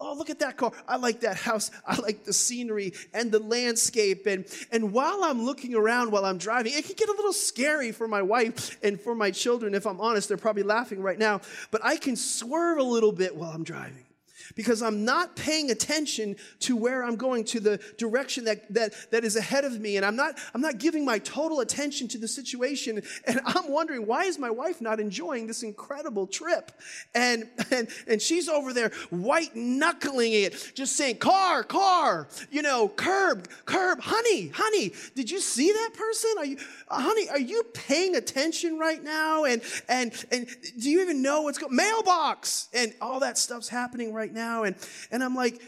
oh 0.02 0.14
look 0.14 0.30
at 0.30 0.40
that 0.40 0.56
car. 0.56 0.72
I 0.88 0.96
like 0.96 1.20
that 1.20 1.36
house. 1.36 1.70
I 1.86 1.96
like 2.00 2.24
the 2.24 2.32
scenery 2.32 2.92
and 3.14 3.30
the 3.30 3.38
landscape. 3.38 4.26
And 4.26 4.44
and 4.70 4.92
while 4.92 5.22
i'm 5.22 5.44
looking 5.44 5.74
around 5.74 6.10
while 6.10 6.24
i'm 6.24 6.38
driving 6.38 6.72
it 6.74 6.84
can 6.84 6.94
get 6.96 7.08
a 7.08 7.12
little 7.12 7.32
scary 7.32 7.92
for 7.92 8.08
my 8.08 8.22
wife 8.22 8.78
and 8.82 9.00
for 9.00 9.14
my 9.14 9.30
children 9.30 9.74
if 9.74 9.86
i'm 9.86 10.00
honest. 10.00 10.28
They're 10.28 10.36
probably 10.36 10.64
laughing 10.64 11.00
right 11.02 11.18
now. 11.18 11.40
But 11.70 11.84
i 11.84 11.96
can 11.96 12.16
swerve 12.16 12.78
a 12.78 12.82
little 12.82 13.12
bit 13.12 13.36
while 13.36 13.50
i'm 13.50 13.64
driving 13.64 14.04
because 14.54 14.82
I'm 14.82 15.04
not 15.04 15.36
paying 15.36 15.70
attention 15.70 16.36
to 16.60 16.76
where 16.76 17.04
I'm 17.04 17.16
going, 17.16 17.44
to 17.46 17.60
the 17.60 17.78
direction 17.98 18.44
that, 18.44 18.72
that, 18.74 18.94
that 19.10 19.24
is 19.24 19.36
ahead 19.36 19.64
of 19.64 19.80
me. 19.80 19.96
And 19.96 20.04
I'm 20.04 20.16
not, 20.16 20.38
I'm 20.54 20.60
not 20.60 20.78
giving 20.78 21.04
my 21.04 21.18
total 21.18 21.60
attention 21.60 22.08
to 22.08 22.18
the 22.18 22.28
situation. 22.28 23.02
And 23.26 23.40
I'm 23.46 23.70
wondering, 23.70 24.06
why 24.06 24.24
is 24.24 24.38
my 24.38 24.50
wife 24.50 24.80
not 24.80 25.00
enjoying 25.00 25.46
this 25.46 25.62
incredible 25.62 26.26
trip? 26.26 26.72
And, 27.14 27.48
and, 27.70 27.88
and 28.06 28.20
she's 28.20 28.48
over 28.48 28.72
there 28.72 28.90
white 29.10 29.54
knuckling 29.54 30.32
it, 30.32 30.72
just 30.74 30.96
saying, 30.96 31.18
car, 31.18 31.62
car, 31.62 32.28
you 32.50 32.62
know, 32.62 32.88
curb, 32.88 33.48
curb, 33.64 34.00
honey, 34.00 34.48
honey, 34.48 34.92
did 35.14 35.30
you 35.30 35.40
see 35.40 35.72
that 35.72 35.90
person? 35.94 36.30
Are 36.38 36.44
you, 36.44 36.58
honey, 36.88 37.28
are 37.28 37.40
you 37.40 37.64
paying 37.74 38.16
attention 38.16 38.78
right 38.78 39.02
now? 39.02 39.44
And, 39.44 39.62
and, 39.88 40.12
and 40.30 40.46
do 40.78 40.90
you 40.90 41.00
even 41.02 41.22
know 41.22 41.42
what's 41.42 41.58
going, 41.58 41.74
mailbox 41.74 42.68
and 42.72 42.92
all 43.00 43.20
that 43.20 43.38
stuff's 43.38 43.68
happening 43.68 44.12
right 44.12 44.32
now 44.32 44.41
now. 44.42 44.64
And, 44.64 44.76
and 45.10 45.22
I'm 45.22 45.34
like, 45.34 45.60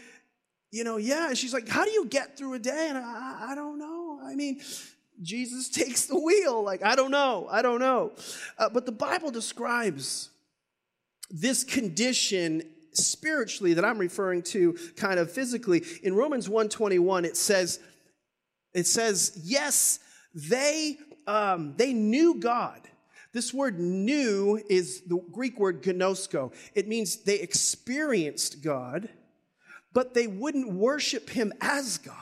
you 0.71 0.83
know, 0.83 0.97
yeah. 0.97 1.29
And 1.29 1.37
she's 1.37 1.53
like, 1.53 1.67
how 1.67 1.85
do 1.85 1.91
you 1.91 2.05
get 2.05 2.37
through 2.37 2.53
a 2.55 2.59
day? 2.59 2.87
And 2.89 2.97
I, 2.97 3.47
I 3.51 3.55
don't 3.55 3.79
know. 3.79 4.19
I 4.23 4.35
mean, 4.35 4.61
Jesus 5.21 5.69
takes 5.81 6.05
the 6.05 6.19
wheel. 6.19 6.63
Like, 6.63 6.83
I 6.83 6.95
don't 6.95 7.11
know. 7.11 7.47
I 7.49 7.61
don't 7.61 7.79
know. 7.79 8.11
Uh, 8.57 8.69
but 8.69 8.85
the 8.85 8.91
Bible 8.91 9.31
describes 9.31 10.29
this 11.29 11.63
condition 11.63 12.63
spiritually 12.91 13.73
that 13.73 13.85
I'm 13.85 13.97
referring 13.97 14.43
to 14.43 14.77
kind 14.95 15.19
of 15.19 15.31
physically. 15.31 15.83
In 16.03 16.13
Romans 16.13 16.47
121, 16.47 17.25
it 17.25 17.37
says, 17.37 17.79
it 18.73 18.87
says, 18.87 19.39
yes, 19.43 19.99
they, 20.33 20.97
um, 21.27 21.73
they 21.77 21.93
knew 21.93 22.35
God 22.35 22.81
this 23.35 23.53
word 23.53 23.77
knew 23.77 24.63
is 24.69 25.01
the 25.01 25.19
Greek 25.33 25.59
word 25.59 25.83
gnosko. 25.83 26.53
It 26.73 26.87
means 26.87 27.17
they 27.17 27.39
experienced 27.39 28.63
God, 28.63 29.09
but 29.91 30.13
they 30.13 30.25
wouldn't 30.25 30.71
worship 30.71 31.29
him 31.29 31.51
as 31.59 31.97
God. 31.97 32.15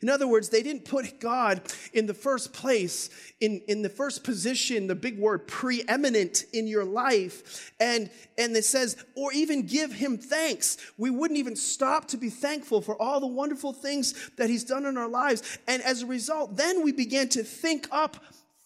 In 0.00 0.08
other 0.08 0.26
words, 0.26 0.48
they 0.48 0.62
didn't 0.62 0.86
put 0.86 1.20
God 1.20 1.60
in 1.92 2.06
the 2.06 2.14
first 2.14 2.54
place, 2.54 3.10
in, 3.38 3.60
in 3.68 3.82
the 3.82 3.90
first 3.90 4.24
position, 4.24 4.86
the 4.86 4.94
big 4.94 5.18
word 5.18 5.46
preeminent 5.46 6.44
in 6.54 6.66
your 6.66 6.84
life. 6.84 7.72
And, 7.78 8.08
and 8.38 8.56
it 8.56 8.64
says, 8.64 8.96
or 9.14 9.34
even 9.34 9.66
give 9.66 9.92
him 9.92 10.16
thanks. 10.16 10.78
We 10.96 11.10
wouldn't 11.10 11.38
even 11.38 11.56
stop 11.56 12.08
to 12.08 12.16
be 12.16 12.30
thankful 12.30 12.80
for 12.80 13.00
all 13.00 13.20
the 13.20 13.26
wonderful 13.26 13.74
things 13.74 14.30
that 14.38 14.48
he's 14.48 14.64
done 14.64 14.86
in 14.86 14.96
our 14.96 15.08
lives. 15.08 15.58
And 15.68 15.82
as 15.82 16.02
a 16.02 16.06
result, 16.06 16.56
then 16.56 16.82
we 16.82 16.92
began 16.92 17.28
to 17.30 17.42
think 17.42 17.88
up 17.92 18.16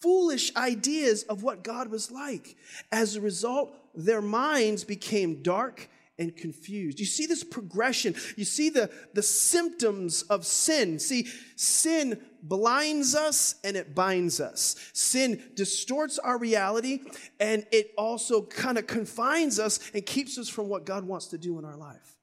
foolish 0.01 0.55
ideas 0.57 1.23
of 1.25 1.43
what 1.43 1.63
God 1.63 1.89
was 1.89 2.11
like. 2.11 2.57
As 2.91 3.17
a 3.17 3.21
result, 3.21 3.75
their 3.95 4.23
minds 4.23 4.85
became 4.85 5.43
dark 5.43 5.89
and 6.19 6.37
confused. 6.37 7.01
You 7.01 7.07
see 7.07 7.27
this 7.27 7.43
progression. 7.43 8.15
You 8.37 8.45
see 8.45 8.69
the, 8.69 8.91
the 9.15 9.23
symptoms 9.23 10.23
of 10.23 10.45
sin. 10.45 10.99
See, 10.99 11.27
sin 11.57 12.21
blinds 12.43 13.15
us 13.15 13.57
and 13.65 13.77
it 13.77 13.95
binds 13.95 14.39
us. 14.39 14.77
Sin 14.93 15.43
distorts 15.55 16.19
our 16.19 16.39
reality 16.39 17.01
and 17.41 17.67
it 17.73 17.93
also 17.97 18.43
kind 18.43 18.77
of 18.77 18.87
confines 18.87 19.59
us 19.59 19.81
and 19.95 20.05
keeps 20.05 20.37
us 20.39 20.49
from 20.49 20.69
what 20.69 20.85
God 20.85 21.05
wants 21.05 21.27
to 21.29 21.39
do 21.39 21.59
in 21.59 21.65
our 21.65 21.77
life. 21.77 22.17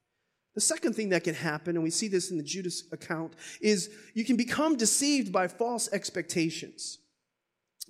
The 0.54 0.60
second 0.60 0.94
thing 0.94 1.10
that 1.10 1.24
can 1.24 1.34
happen, 1.34 1.76
and 1.76 1.84
we 1.84 1.90
see 1.90 2.08
this 2.08 2.30
in 2.30 2.36
the 2.36 2.42
Judas 2.42 2.84
account, 2.90 3.34
is 3.60 3.90
you 4.14 4.24
can 4.24 4.36
become 4.36 4.76
deceived 4.76 5.32
by 5.32 5.46
false 5.46 5.88
expectations. 5.92 6.98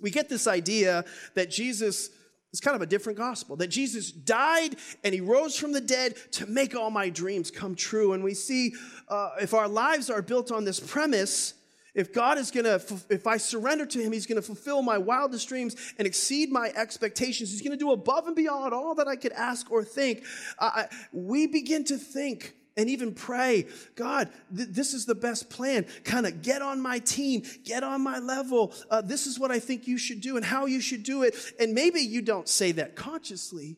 We 0.01 0.11
get 0.11 0.29
this 0.29 0.47
idea 0.47 1.05
that 1.35 1.49
Jesus 1.49 2.09
is 2.51 2.59
kind 2.59 2.75
of 2.75 2.81
a 2.81 2.85
different 2.85 3.17
gospel, 3.17 3.55
that 3.57 3.67
Jesus 3.67 4.11
died 4.11 4.75
and 5.03 5.13
he 5.13 5.21
rose 5.21 5.55
from 5.55 5.71
the 5.71 5.81
dead 5.81 6.15
to 6.31 6.47
make 6.47 6.75
all 6.75 6.89
my 6.89 7.09
dreams 7.09 7.51
come 7.51 7.75
true. 7.75 8.13
And 8.13 8.23
we 8.23 8.33
see 8.33 8.73
uh, 9.07 9.31
if 9.41 9.53
our 9.53 9.67
lives 9.67 10.09
are 10.09 10.21
built 10.21 10.51
on 10.51 10.65
this 10.65 10.79
premise, 10.79 11.53
if 11.95 12.13
God 12.13 12.37
is 12.37 12.51
going 12.51 12.65
to, 12.65 12.81
if 13.09 13.27
I 13.27 13.37
surrender 13.37 13.85
to 13.85 13.99
Him, 14.01 14.11
He's 14.11 14.25
going 14.25 14.37
to 14.37 14.41
fulfill 14.41 14.81
my 14.81 14.97
wildest 14.97 15.49
dreams 15.49 15.75
and 15.97 16.07
exceed 16.07 16.51
my 16.51 16.71
expectations. 16.75 17.51
He's 17.51 17.61
going 17.61 17.77
to 17.77 17.77
do 17.77 17.91
above 17.91 18.27
and 18.27 18.35
beyond 18.35 18.73
all 18.73 18.95
that 18.95 19.07
I 19.07 19.15
could 19.15 19.31
ask 19.33 19.71
or 19.71 19.83
think. 19.83 20.23
Uh, 20.59 20.83
we 21.11 21.47
begin 21.47 21.83
to 21.85 21.97
think 21.97 22.53
and 22.77 22.89
even 22.89 23.13
pray, 23.13 23.67
God, 23.95 24.29
th- 24.55 24.69
this 24.69 24.93
is 24.93 25.05
the 25.05 25.15
best 25.15 25.49
plan. 25.49 25.85
Kind 26.03 26.25
of 26.25 26.41
get 26.41 26.61
on 26.61 26.81
my 26.81 26.99
team, 26.99 27.43
get 27.63 27.83
on 27.83 28.01
my 28.01 28.19
level. 28.19 28.73
Uh, 28.89 29.01
this 29.01 29.27
is 29.27 29.39
what 29.39 29.51
I 29.51 29.59
think 29.59 29.87
you 29.87 29.97
should 29.97 30.21
do 30.21 30.37
and 30.37 30.45
how 30.45 30.65
you 30.65 30.81
should 30.81 31.03
do 31.03 31.23
it. 31.23 31.35
And 31.59 31.73
maybe 31.73 31.99
you 31.99 32.21
don't 32.21 32.47
say 32.47 32.71
that 32.73 32.95
consciously, 32.95 33.77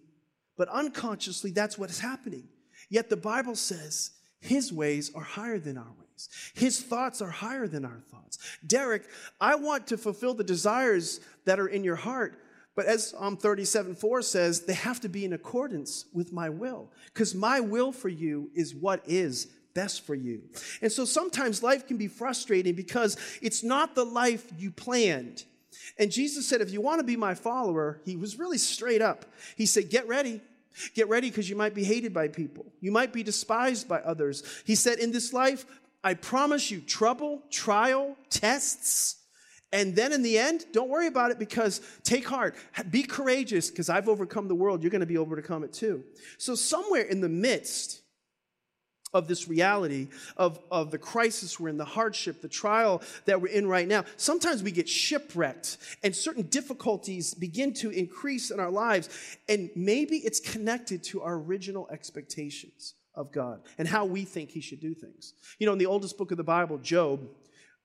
but 0.58 0.69
unconsciously, 0.69 1.51
that's 1.51 1.77
what 1.77 1.89
is 1.89 1.99
happening. 1.99 2.47
Yet 2.89 3.10
the 3.10 3.17
Bible 3.17 3.56
says 3.56 4.12
his 4.39 4.73
ways 4.73 5.12
are 5.15 5.23
higher 5.23 5.60
than 5.60 5.77
our 5.77 5.93
ways. 5.99 6.30
His 6.54 6.82
thoughts 6.82 7.21
are 7.21 7.30
higher 7.30 7.67
than 7.67 7.86
our 7.86 8.01
thoughts. 8.12 8.38
Deryck, 8.65 9.06
I 9.39 9.56
want 9.56 9.88
to 9.88 9.97
fulfill 9.97 10.34
the 10.34 10.43
desires 10.43 11.19
that 11.45 11.60
are 11.60 11.67
in 11.67 11.84
your 11.84 11.95
heart, 11.95 12.38
but 12.75 12.86
as 12.86 13.10
Psalm 13.10 13.38
37 13.38 13.95
4 13.95 14.21
says, 14.21 14.62
they 14.62 14.73
have 14.73 14.99
to 15.01 15.10
be 15.10 15.25
in 15.25 15.34
accordance 15.34 16.05
with 16.13 16.31
my 16.31 16.49
will, 16.49 16.91
because 17.13 17.36
my 17.36 17.60
will 17.60 17.91
for 17.91 18.10
you 18.10 18.49
is 18.55 18.73
what 18.73 19.01
is 19.05 19.47
best 19.73 20.05
for 20.05 20.15
you. 20.15 20.41
And 20.81 20.91
so 20.91 21.05
sometimes 21.05 21.63
life 21.63 21.88
can 21.88 21.97
be 21.97 22.07
frustrating 22.07 22.75
because 22.75 23.17
it's 23.41 23.63
not 23.63 23.95
the 23.95 24.05
life 24.05 24.51
you 24.57 24.71
planned. 24.71 25.45
And 25.97 26.12
Jesus 26.12 26.47
said, 26.47 26.62
if 26.62 26.71
you 26.71 26.81
want 26.81 26.99
to 26.99 27.05
be 27.05 27.15
my 27.15 27.34
follower, 27.34 28.01
he 28.05 28.15
was 28.15 28.38
really 28.38 28.57
straight 28.57 29.01
up. 29.01 29.25
He 29.55 29.65
said, 29.65 29.89
get 29.89 30.07
ready. 30.07 30.41
Get 30.93 31.10
ready 31.10 31.29
because 31.29 31.49
you 31.49 31.55
might 31.55 31.73
be 31.73 31.84
hated 31.84 32.13
by 32.13 32.29
people. 32.29 32.65
You 32.79 32.91
might 32.91 33.12
be 33.12 33.23
despised 33.23 33.88
by 33.88 33.99
others. 33.99 34.43
He 34.65 34.75
said, 34.75 34.99
in 34.99 35.12
this 35.12 35.34
life, 35.34 35.65
I 36.03 36.13
promise 36.13 36.71
you 36.71 36.81
trouble, 36.81 37.43
trial, 37.49 38.15
tests, 38.29 39.17
and 39.73 39.95
then 39.95 40.12
in 40.12 40.21
the 40.21 40.38
end, 40.38 40.65
don't 40.73 40.89
worry 40.89 41.07
about 41.07 41.31
it 41.31 41.39
because 41.39 41.81
take 42.03 42.27
heart. 42.27 42.55
Be 42.89 43.03
courageous 43.03 43.69
because 43.69 43.89
I've 43.89 44.10
overcome 44.10 44.47
the 44.47 44.55
world. 44.55 44.84
You're 44.84 44.91
going 44.91 45.01
to 45.01 45.05
be 45.05 45.13
able 45.13 45.25
to 45.25 45.31
overcome 45.31 45.63
it 45.63 45.71
too. 45.71 46.03
So, 46.38 46.55
somewhere 46.55 47.03
in 47.03 47.21
the 47.21 47.29
midst 47.29 48.01
of 49.13 49.27
this 49.27 49.47
reality 49.47 50.07
of, 50.38 50.60
of 50.71 50.91
the 50.91 50.97
crisis 50.97 51.60
we're 51.60 51.69
in, 51.69 51.77
the 51.77 51.86
hardship, 51.86 52.41
the 52.41 52.47
trial 52.47 53.01
that 53.25 53.41
we're 53.41 53.51
in 53.51 53.67
right 53.67 53.88
now, 53.88 54.05
sometimes 54.17 54.63
we 54.63 54.71
get 54.71 54.88
shipwrecked 54.88 55.77
and 56.03 56.15
certain 56.15 56.43
difficulties 56.43 57.34
begin 57.34 57.73
to 57.73 57.89
increase 57.89 58.51
in 58.51 58.60
our 58.60 58.71
lives. 58.71 59.38
And 59.49 59.69
maybe 59.75 60.17
it's 60.17 60.39
connected 60.39 61.03
to 61.05 61.21
our 61.21 61.36
original 61.36 61.89
expectations 61.91 62.93
of 63.13 63.31
God 63.31 63.62
and 63.77 63.88
how 63.88 64.05
we 64.05 64.23
think 64.23 64.51
He 64.51 64.62
should 64.62 64.79
do 64.79 64.93
things. 64.93 65.34
You 65.60 65.67
know, 65.67 65.73
in 65.73 65.79
the 65.79 65.86
oldest 65.86 66.17
book 66.17 66.31
of 66.31 66.38
the 66.38 66.43
Bible, 66.43 66.77
Job, 66.77 67.27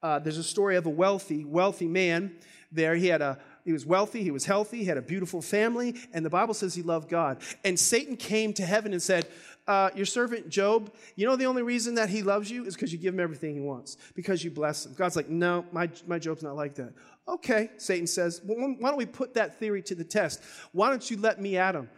uh, 0.06 0.20
there's 0.20 0.38
a 0.38 0.44
story 0.44 0.76
of 0.76 0.86
a 0.86 0.90
wealthy, 0.90 1.44
wealthy 1.44 1.88
man 1.88 2.32
there. 2.70 2.94
He 2.94 3.08
had 3.08 3.22
a 3.22 3.38
he 3.64 3.72
was 3.72 3.84
wealthy, 3.84 4.22
he 4.22 4.30
was 4.30 4.44
healthy, 4.44 4.78
he 4.78 4.84
had 4.84 4.96
a 4.96 5.02
beautiful 5.02 5.42
family, 5.42 5.96
and 6.12 6.24
the 6.24 6.30
Bible 6.30 6.54
says 6.54 6.76
he 6.76 6.82
loved 6.82 7.08
God. 7.08 7.38
And 7.64 7.76
Satan 7.76 8.16
came 8.16 8.52
to 8.52 8.64
heaven 8.64 8.92
and 8.92 9.02
said, 9.02 9.26
uh, 9.66 9.90
Your 9.96 10.06
servant 10.06 10.48
Job, 10.48 10.94
you 11.16 11.26
know 11.26 11.34
the 11.34 11.46
only 11.46 11.62
reason 11.62 11.96
that 11.96 12.08
he 12.08 12.22
loves 12.22 12.48
you 12.48 12.64
is 12.64 12.74
because 12.74 12.92
you 12.92 12.98
give 13.00 13.14
him 13.14 13.18
everything 13.18 13.56
he 13.56 13.60
wants, 13.60 13.96
because 14.14 14.44
you 14.44 14.52
bless 14.52 14.86
him. 14.86 14.94
God's 14.94 15.16
like, 15.16 15.28
No, 15.28 15.64
my, 15.72 15.90
my 16.06 16.20
Job's 16.20 16.44
not 16.44 16.54
like 16.54 16.76
that. 16.76 16.92
Okay, 17.26 17.70
Satan 17.76 18.06
says, 18.06 18.40
well, 18.44 18.76
Why 18.78 18.90
don't 18.90 18.98
we 18.98 19.06
put 19.06 19.34
that 19.34 19.58
theory 19.58 19.82
to 19.82 19.96
the 19.96 20.04
test? 20.04 20.40
Why 20.70 20.88
don't 20.88 21.10
you 21.10 21.16
let 21.16 21.40
me 21.40 21.56
at 21.56 21.74
him? 21.74 21.90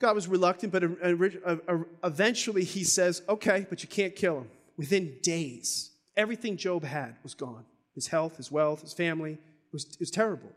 God 0.00 0.16
was 0.16 0.26
reluctant, 0.26 0.72
but 0.72 0.82
eventually 2.02 2.64
he 2.64 2.82
says, 2.82 3.22
Okay, 3.28 3.64
but 3.70 3.84
you 3.84 3.88
can't 3.88 4.16
kill 4.16 4.38
him. 4.38 4.50
Within 4.76 5.16
days, 5.22 5.92
Everything 6.16 6.56
Job 6.56 6.84
had 6.84 7.16
was 7.22 7.34
gone 7.34 7.64
his 7.96 8.06
health, 8.06 8.36
his 8.36 8.52
wealth, 8.52 8.82
his 8.82 8.92
family. 8.92 9.32
It 9.32 9.72
was, 9.72 9.84
it 9.86 9.98
was 9.98 10.10
terrible. 10.10 10.52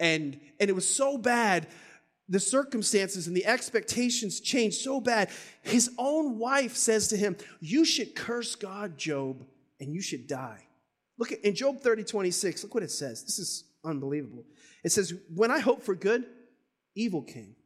And, 0.00 0.40
and 0.58 0.68
it 0.68 0.72
was 0.72 0.88
so 0.88 1.18
bad, 1.18 1.68
the 2.28 2.40
circumstances 2.40 3.26
and 3.26 3.36
the 3.36 3.46
expectations 3.46 4.40
changed 4.40 4.78
so 4.78 5.00
bad. 5.00 5.28
His 5.62 5.90
own 5.98 6.38
wife 6.38 6.74
says 6.74 7.08
to 7.08 7.16
him, 7.16 7.36
You 7.60 7.84
should 7.84 8.16
curse 8.16 8.54
God, 8.54 8.96
Job, 8.96 9.44
and 9.78 9.94
you 9.94 10.00
should 10.00 10.26
die. 10.26 10.66
Look 11.18 11.32
at 11.32 11.40
in 11.40 11.54
Job 11.54 11.80
30, 11.80 12.04
26, 12.04 12.64
look 12.64 12.74
what 12.74 12.82
it 12.82 12.90
says. 12.90 13.22
This 13.22 13.38
is 13.38 13.64
unbelievable. 13.84 14.44
It 14.82 14.90
says, 14.90 15.12
When 15.34 15.50
I 15.50 15.60
hope 15.60 15.82
for 15.82 15.94
good, 15.94 16.24
evil 16.94 17.22
came. 17.22 17.56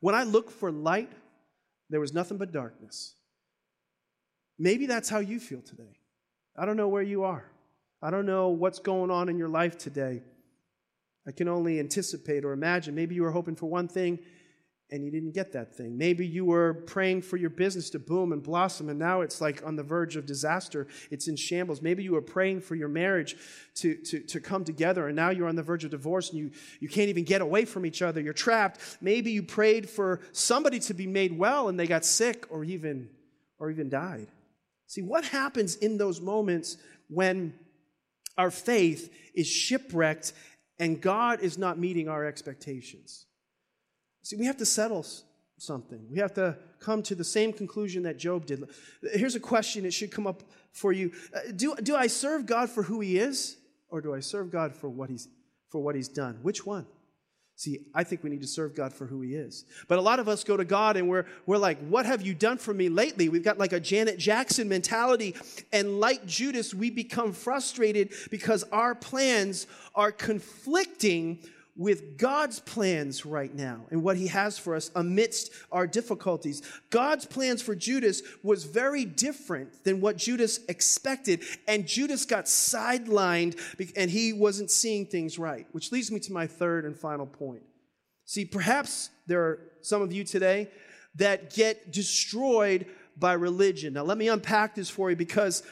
When 0.00 0.14
I 0.14 0.24
looked 0.24 0.52
for 0.52 0.70
light, 0.70 1.10
there 1.88 2.00
was 2.00 2.12
nothing 2.12 2.36
but 2.36 2.52
darkness. 2.52 3.14
Maybe 4.58 4.86
that's 4.86 5.08
how 5.08 5.20
you 5.20 5.40
feel 5.40 5.62
today. 5.62 5.96
I 6.56 6.64
don't 6.64 6.76
know 6.76 6.88
where 6.88 7.02
you 7.02 7.24
are. 7.24 7.44
I 8.02 8.10
don't 8.10 8.26
know 8.26 8.48
what's 8.48 8.78
going 8.78 9.10
on 9.10 9.28
in 9.28 9.38
your 9.38 9.48
life 9.48 9.78
today. 9.78 10.22
I 11.26 11.32
can 11.32 11.48
only 11.48 11.80
anticipate 11.80 12.44
or 12.44 12.52
imagine. 12.52 12.94
Maybe 12.94 13.14
you 13.14 13.22
were 13.22 13.32
hoping 13.32 13.56
for 13.56 13.66
one 13.66 13.88
thing 13.88 14.20
and 14.90 15.04
you 15.04 15.10
didn't 15.10 15.32
get 15.32 15.52
that 15.52 15.74
thing. 15.74 15.98
Maybe 15.98 16.24
you 16.24 16.44
were 16.44 16.74
praying 16.86 17.22
for 17.22 17.36
your 17.36 17.50
business 17.50 17.90
to 17.90 17.98
boom 17.98 18.32
and 18.32 18.40
blossom, 18.40 18.88
and 18.88 18.98
now 18.98 19.22
it's 19.22 19.40
like 19.40 19.66
on 19.66 19.74
the 19.74 19.82
verge 19.82 20.14
of 20.14 20.26
disaster. 20.26 20.86
It's 21.10 21.26
in 21.26 21.34
shambles. 21.34 21.82
Maybe 21.82 22.04
you 22.04 22.12
were 22.12 22.22
praying 22.22 22.60
for 22.60 22.76
your 22.76 22.88
marriage 22.88 23.36
to, 23.76 23.96
to, 23.96 24.20
to 24.20 24.40
come 24.40 24.64
together, 24.64 25.08
and 25.08 25.16
now 25.16 25.30
you're 25.30 25.48
on 25.48 25.56
the 25.56 25.62
verge 25.62 25.84
of 25.84 25.90
divorce 25.90 26.30
and 26.30 26.38
you, 26.38 26.52
you 26.78 26.88
can't 26.88 27.08
even 27.08 27.24
get 27.24 27.40
away 27.40 27.64
from 27.64 27.84
each 27.84 28.00
other. 28.00 28.20
You're 28.20 28.32
trapped. 28.32 28.80
Maybe 29.00 29.32
you 29.32 29.42
prayed 29.42 29.90
for 29.90 30.20
somebody 30.30 30.78
to 30.80 30.94
be 30.94 31.08
made 31.08 31.36
well 31.36 31.68
and 31.68 31.80
they 31.80 31.88
got 31.88 32.04
sick 32.04 32.46
or 32.48 32.62
even, 32.62 33.08
or 33.58 33.70
even 33.70 33.88
died. 33.88 34.28
See, 34.86 35.02
what 35.02 35.24
happens 35.24 35.76
in 35.76 35.98
those 35.98 36.20
moments 36.20 36.76
when 37.08 37.54
our 38.38 38.50
faith 38.50 39.12
is 39.34 39.46
shipwrecked 39.46 40.32
and 40.78 41.00
God 41.00 41.40
is 41.40 41.58
not 41.58 41.78
meeting 41.78 42.08
our 42.08 42.24
expectations? 42.24 43.26
See, 44.22 44.36
we 44.36 44.46
have 44.46 44.58
to 44.58 44.66
settle 44.66 45.04
something. 45.58 46.06
We 46.10 46.18
have 46.18 46.34
to 46.34 46.58
come 46.80 47.02
to 47.04 47.14
the 47.14 47.24
same 47.24 47.52
conclusion 47.52 48.02
that 48.04 48.18
Job 48.18 48.46
did. 48.46 48.64
Here's 49.12 49.34
a 49.34 49.40
question 49.40 49.84
that 49.84 49.92
should 49.92 50.10
come 50.10 50.26
up 50.26 50.42
for 50.72 50.92
you 50.92 51.12
uh, 51.34 51.52
Do, 51.54 51.74
do 51.76 51.96
I 51.96 52.06
serve 52.06 52.46
God 52.46 52.68
for 52.68 52.82
who 52.82 53.00
He 53.00 53.18
is, 53.18 53.56
or 53.88 54.00
do 54.00 54.14
I 54.14 54.20
serve 54.20 54.50
God 54.50 54.74
for 54.74 54.88
what 54.88 55.10
He's, 55.10 55.28
for 55.70 55.82
what 55.82 55.94
he's 55.94 56.08
done? 56.08 56.38
Which 56.42 56.66
one? 56.66 56.86
See, 57.58 57.80
I 57.94 58.04
think 58.04 58.22
we 58.22 58.28
need 58.28 58.42
to 58.42 58.46
serve 58.46 58.74
God 58.74 58.92
for 58.92 59.06
who 59.06 59.22
He 59.22 59.34
is. 59.34 59.64
But 59.88 59.98
a 59.98 60.02
lot 60.02 60.20
of 60.20 60.28
us 60.28 60.44
go 60.44 60.58
to 60.58 60.64
God 60.64 60.98
and 60.98 61.08
we're, 61.08 61.24
we're 61.46 61.56
like, 61.56 61.78
What 61.88 62.04
have 62.04 62.20
you 62.20 62.34
done 62.34 62.58
for 62.58 62.74
me 62.74 62.90
lately? 62.90 63.30
We've 63.30 63.42
got 63.42 63.56
like 63.56 63.72
a 63.72 63.80
Janet 63.80 64.18
Jackson 64.18 64.68
mentality. 64.68 65.34
And 65.72 65.98
like 65.98 66.26
Judas, 66.26 66.74
we 66.74 66.90
become 66.90 67.32
frustrated 67.32 68.12
because 68.30 68.62
our 68.64 68.94
plans 68.94 69.66
are 69.94 70.12
conflicting 70.12 71.38
with 71.76 72.16
God's 72.16 72.60
plans 72.60 73.26
right 73.26 73.54
now 73.54 73.86
and 73.90 74.02
what 74.02 74.16
he 74.16 74.28
has 74.28 74.58
for 74.58 74.74
us 74.74 74.90
amidst 74.94 75.52
our 75.70 75.86
difficulties. 75.86 76.62
God's 76.90 77.26
plans 77.26 77.60
for 77.60 77.74
Judas 77.74 78.22
was 78.42 78.64
very 78.64 79.04
different 79.04 79.84
than 79.84 80.00
what 80.00 80.16
Judas 80.16 80.60
expected, 80.68 81.42
and 81.68 81.86
Judas 81.86 82.24
got 82.24 82.46
sidelined 82.46 83.58
and 83.96 84.10
he 84.10 84.32
wasn't 84.32 84.70
seeing 84.70 85.06
things 85.06 85.38
right, 85.38 85.66
which 85.72 85.92
leads 85.92 86.10
me 86.10 86.20
to 86.20 86.32
my 86.32 86.46
third 86.46 86.84
and 86.84 86.96
final 86.96 87.26
point. 87.26 87.62
See, 88.24 88.44
perhaps 88.44 89.10
there 89.26 89.42
are 89.42 89.60
some 89.82 90.02
of 90.02 90.12
you 90.12 90.24
today 90.24 90.68
that 91.16 91.54
get 91.54 91.92
destroyed 91.92 92.86
by 93.18 93.32
religion. 93.34 93.94
Now, 93.94 94.02
let 94.02 94.18
me 94.18 94.28
unpack 94.28 94.74
this 94.74 94.90
for 94.90 95.10
you 95.10 95.16
because 95.16 95.62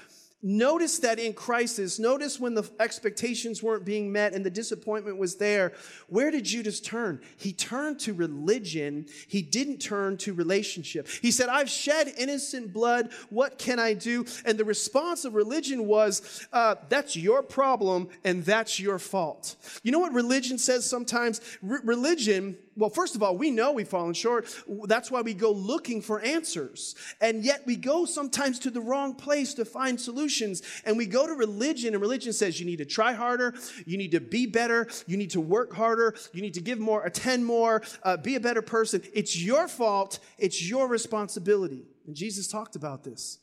Notice 0.47 0.99
that 0.99 1.19
in 1.19 1.33
crisis, 1.33 1.99
notice 1.99 2.39
when 2.39 2.53
the 2.53 2.71
expectations 2.79 3.63
weren't 3.63 3.87
being 3.87 4.13
met 4.13 4.35
and 4.35 4.45
the 4.45 4.51
disappointment 4.51 5.17
was 5.17 5.37
there, 5.37 5.73
where 6.09 6.31
did 6.31 6.45
Judas 6.45 6.81
turn? 6.81 7.23
He 7.39 7.55
turned 7.55 7.99
to 8.01 8.13
religion. 8.13 9.07
He 9.27 9.41
didn't 9.41 9.79
turn 9.79 10.19
to 10.19 10.35
relationship. 10.35 11.09
He 11.09 11.31
said, 11.31 11.49
I've 11.49 11.71
shed 11.71 12.13
innocent 12.19 12.75
blood. 12.75 13.11
What 13.31 13.59
can 13.59 13.79
I 13.79 13.95
do? 13.95 14.27
And 14.45 14.59
the 14.59 14.67
response 14.67 15.25
of 15.25 15.35
religion 15.35 15.87
was, 15.87 16.47
uh, 16.53 16.75
that's 16.91 17.17
your 17.17 17.43
problem 17.43 18.09
and 18.23 18.45
that's 18.45 18.79
your 18.79 18.99
fault. 18.99 19.57
You 19.83 19.93
know 19.93 19.99
what 19.99 20.13
religion 20.13 20.59
says 20.59 20.85
sometimes? 20.85 21.41
Religion 21.63 22.59
well, 22.77 22.91
first 22.91 23.15
of 23.15 23.23
all, 23.23 23.37
we 23.37 23.51
know 23.51 23.73
we've 23.73 23.89
fallen 23.89 24.15
short. 24.15 24.47
That's 24.85 25.11
why 25.11 25.21
we 25.21 25.35
go 25.35 25.53
looking 25.53 26.01
for 26.01 26.21
answers. 26.21 26.95
And 27.21 27.45
yet 27.45 27.63
we 27.67 27.77
go 27.77 28.05
sometimes 28.05 28.59
to 28.61 28.71
the 28.71 28.81
wrong 28.81 29.15
place 29.15 29.55
to 29.55 29.65
find 29.65 30.01
solutions. 30.01 30.63
And 30.85 30.97
we 30.97 31.07
go 31.07 31.27
to 31.27 31.35
religion, 31.35 31.95
and 31.95 32.01
religion 32.01 32.33
says 32.33 32.59
you 32.59 32.67
need 32.67 32.79
to 32.79 32.85
try 32.85 33.13
harder, 33.13 33.55
you 33.87 33.97
need 33.97 34.11
to 34.13 34.21
be 34.21 34.47
better, 34.47 34.89
you 35.07 35.17
need 35.17 35.31
to 35.31 35.41
work 35.41 35.73
harder, 35.73 36.15
you 36.33 36.43
need 36.43 36.55
to 36.55 36.61
give 36.61 36.79
more, 36.79 37.05
attend 37.05 37.45
more, 37.47 37.83
uh, 38.03 38.17
be 38.17 38.35
a 38.35 38.41
better 38.41 38.63
person. 38.63 39.03
It's 39.13 39.41
your 39.41 39.69
fault, 39.69 40.19
it's 40.39 40.69
your 40.69 40.89
responsibility. 40.89 41.87
And 42.07 42.17
Jesus 42.17 42.49
talked 42.49 42.77
about 42.77 43.05
this. 43.05 43.39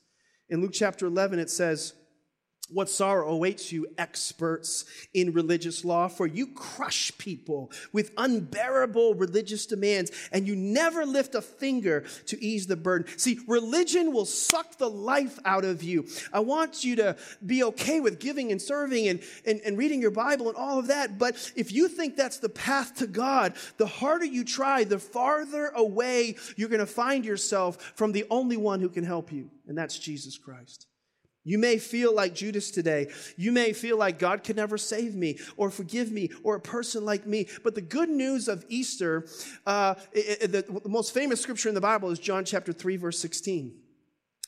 In 0.49 0.61
Luke 0.61 0.73
chapter 0.73 1.05
11, 1.05 1.39
it 1.39 1.49
says, 1.49 1.93
what 2.73 2.89
sorrow 2.89 3.29
awaits 3.29 3.71
you, 3.71 3.87
experts 3.97 4.85
in 5.13 5.33
religious 5.33 5.83
law, 5.85 6.07
for 6.07 6.27
you 6.27 6.47
crush 6.47 7.11
people 7.17 7.71
with 7.91 8.11
unbearable 8.17 9.15
religious 9.15 9.65
demands 9.65 10.11
and 10.31 10.47
you 10.47 10.55
never 10.55 11.05
lift 11.05 11.35
a 11.35 11.41
finger 11.41 12.05
to 12.27 12.43
ease 12.43 12.67
the 12.67 12.75
burden. 12.75 13.07
See, 13.17 13.39
religion 13.47 14.11
will 14.11 14.25
suck 14.25 14.77
the 14.77 14.89
life 14.89 15.39
out 15.45 15.65
of 15.65 15.83
you. 15.83 16.07
I 16.33 16.39
want 16.39 16.83
you 16.83 16.95
to 16.97 17.15
be 17.45 17.63
okay 17.63 17.99
with 17.99 18.19
giving 18.19 18.51
and 18.51 18.61
serving 18.61 19.07
and, 19.07 19.21
and, 19.45 19.61
and 19.65 19.77
reading 19.77 20.01
your 20.01 20.11
Bible 20.11 20.47
and 20.47 20.57
all 20.57 20.79
of 20.79 20.87
that, 20.87 21.17
but 21.17 21.51
if 21.55 21.71
you 21.71 21.87
think 21.87 22.15
that's 22.15 22.39
the 22.39 22.49
path 22.49 22.95
to 22.95 23.07
God, 23.07 23.53
the 23.77 23.87
harder 23.87 24.25
you 24.25 24.43
try, 24.43 24.83
the 24.83 24.99
farther 24.99 25.67
away 25.75 26.35
you're 26.55 26.69
going 26.69 26.79
to 26.79 26.85
find 26.85 27.25
yourself 27.25 27.93
from 27.95 28.11
the 28.11 28.25
only 28.29 28.57
one 28.57 28.79
who 28.79 28.89
can 28.89 29.03
help 29.03 29.31
you, 29.31 29.49
and 29.67 29.77
that's 29.77 29.97
Jesus 29.97 30.37
Christ. 30.37 30.87
You 31.43 31.57
may 31.57 31.79
feel 31.79 32.13
like 32.13 32.35
Judas 32.35 32.69
today. 32.69 33.11
You 33.35 33.51
may 33.51 33.73
feel 33.73 33.97
like 33.97 34.19
God 34.19 34.43
could 34.43 34.55
never 34.55 34.77
save 34.77 35.15
me 35.15 35.39
or 35.57 35.71
forgive 35.71 36.11
me 36.11 36.29
or 36.43 36.55
a 36.55 36.59
person 36.59 37.03
like 37.03 37.25
me. 37.25 37.47
But 37.63 37.73
the 37.73 37.81
good 37.81 38.09
news 38.09 38.47
of 38.47 38.63
Easter, 38.69 39.25
uh, 39.65 39.95
it, 40.13 40.43
it, 40.43 40.51
the, 40.51 40.81
most 40.89 41.13
famous 41.13 41.41
scripture 41.41 41.69
in 41.69 41.75
the 41.75 41.81
Bible 41.81 42.11
is 42.11 42.19
John 42.19 42.45
chapter 42.45 42.71
3, 42.71 42.97
verse 42.97 43.17
16. 43.19 43.75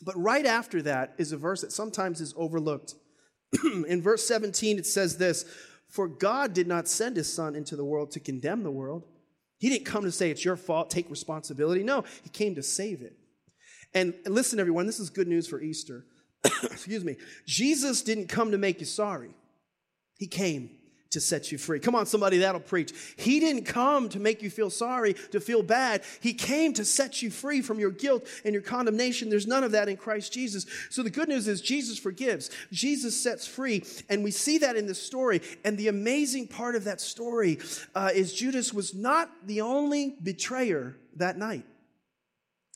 But 0.03 0.15
right 0.17 0.45
after 0.45 0.81
that 0.83 1.15
is 1.17 1.31
a 1.31 1.37
verse 1.37 1.61
that 1.61 1.71
sometimes 1.71 2.21
is 2.21 2.33
overlooked. 2.37 2.95
in 3.87 4.01
verse 4.01 4.27
17, 4.27 4.77
it 4.77 4.85
says 4.85 5.17
this 5.17 5.45
For 5.89 6.07
God 6.07 6.53
did 6.53 6.67
not 6.67 6.87
send 6.87 7.17
his 7.17 7.31
son 7.31 7.55
into 7.55 7.75
the 7.75 7.85
world 7.85 8.11
to 8.11 8.19
condemn 8.19 8.61
the 8.61 8.71
world. 8.71 9.03
He 9.57 9.69
didn't 9.69 9.85
come 9.85 10.03
to 10.03 10.11
say 10.11 10.29
it's 10.29 10.45
your 10.45 10.57
fault, 10.57 10.91
take 10.91 11.09
responsibility. 11.09 11.83
No, 11.83 12.03
he 12.21 12.29
came 12.29 12.53
to 12.55 12.63
save 12.63 13.01
it. 13.01 13.15
And 13.93 14.13
listen, 14.25 14.59
everyone, 14.59 14.85
this 14.85 14.99
is 14.99 15.09
good 15.09 15.27
news 15.27 15.47
for 15.47 15.61
Easter. 15.61 16.05
excuse 16.63 17.03
me, 17.03 17.17
Jesus 17.45 18.01
didn't 18.01 18.27
come 18.27 18.51
to 18.51 18.57
make 18.57 18.79
you 18.79 18.85
sorry. 18.85 19.31
He 20.17 20.27
came 20.27 20.69
to 21.13 21.21
set 21.21 21.51
you 21.51 21.57
free. 21.57 21.79
Come 21.79 21.95
on, 21.95 22.05
somebody, 22.05 22.39
that'll 22.39 22.59
preach. 22.59 22.91
He 23.17 23.39
didn't 23.39 23.65
come 23.65 24.09
to 24.09 24.19
make 24.19 24.41
you 24.41 24.49
feel 24.49 24.69
sorry, 24.69 25.13
to 25.31 25.39
feel 25.39 25.61
bad. 25.63 26.03
He 26.21 26.33
came 26.33 26.73
to 26.73 26.83
set 26.83 27.21
you 27.21 27.29
free 27.29 27.61
from 27.61 27.79
your 27.79 27.91
guilt 27.91 28.27
and 28.43 28.53
your 28.53 28.63
condemnation. 28.63 29.29
There's 29.29 29.47
none 29.47 29.63
of 29.63 29.71
that 29.71 29.87
in 29.87 29.95
Christ 29.95 30.33
Jesus. 30.33 30.65
So 30.89 31.03
the 31.03 31.09
good 31.09 31.29
news 31.29 31.47
is 31.47 31.61
Jesus 31.61 31.97
forgives, 31.99 32.49
Jesus 32.71 33.15
sets 33.15 33.47
free. 33.47 33.83
And 34.09 34.23
we 34.23 34.31
see 34.31 34.57
that 34.59 34.75
in 34.75 34.87
the 34.87 34.95
story. 34.95 35.41
And 35.63 35.77
the 35.77 35.87
amazing 35.87 36.47
part 36.47 36.75
of 36.75 36.83
that 36.85 36.99
story 36.99 37.59
uh, 37.95 38.09
is 38.13 38.33
Judas 38.33 38.73
was 38.73 38.93
not 38.93 39.29
the 39.45 39.61
only 39.61 40.15
betrayer 40.21 40.97
that 41.17 41.37
night. 41.37 41.65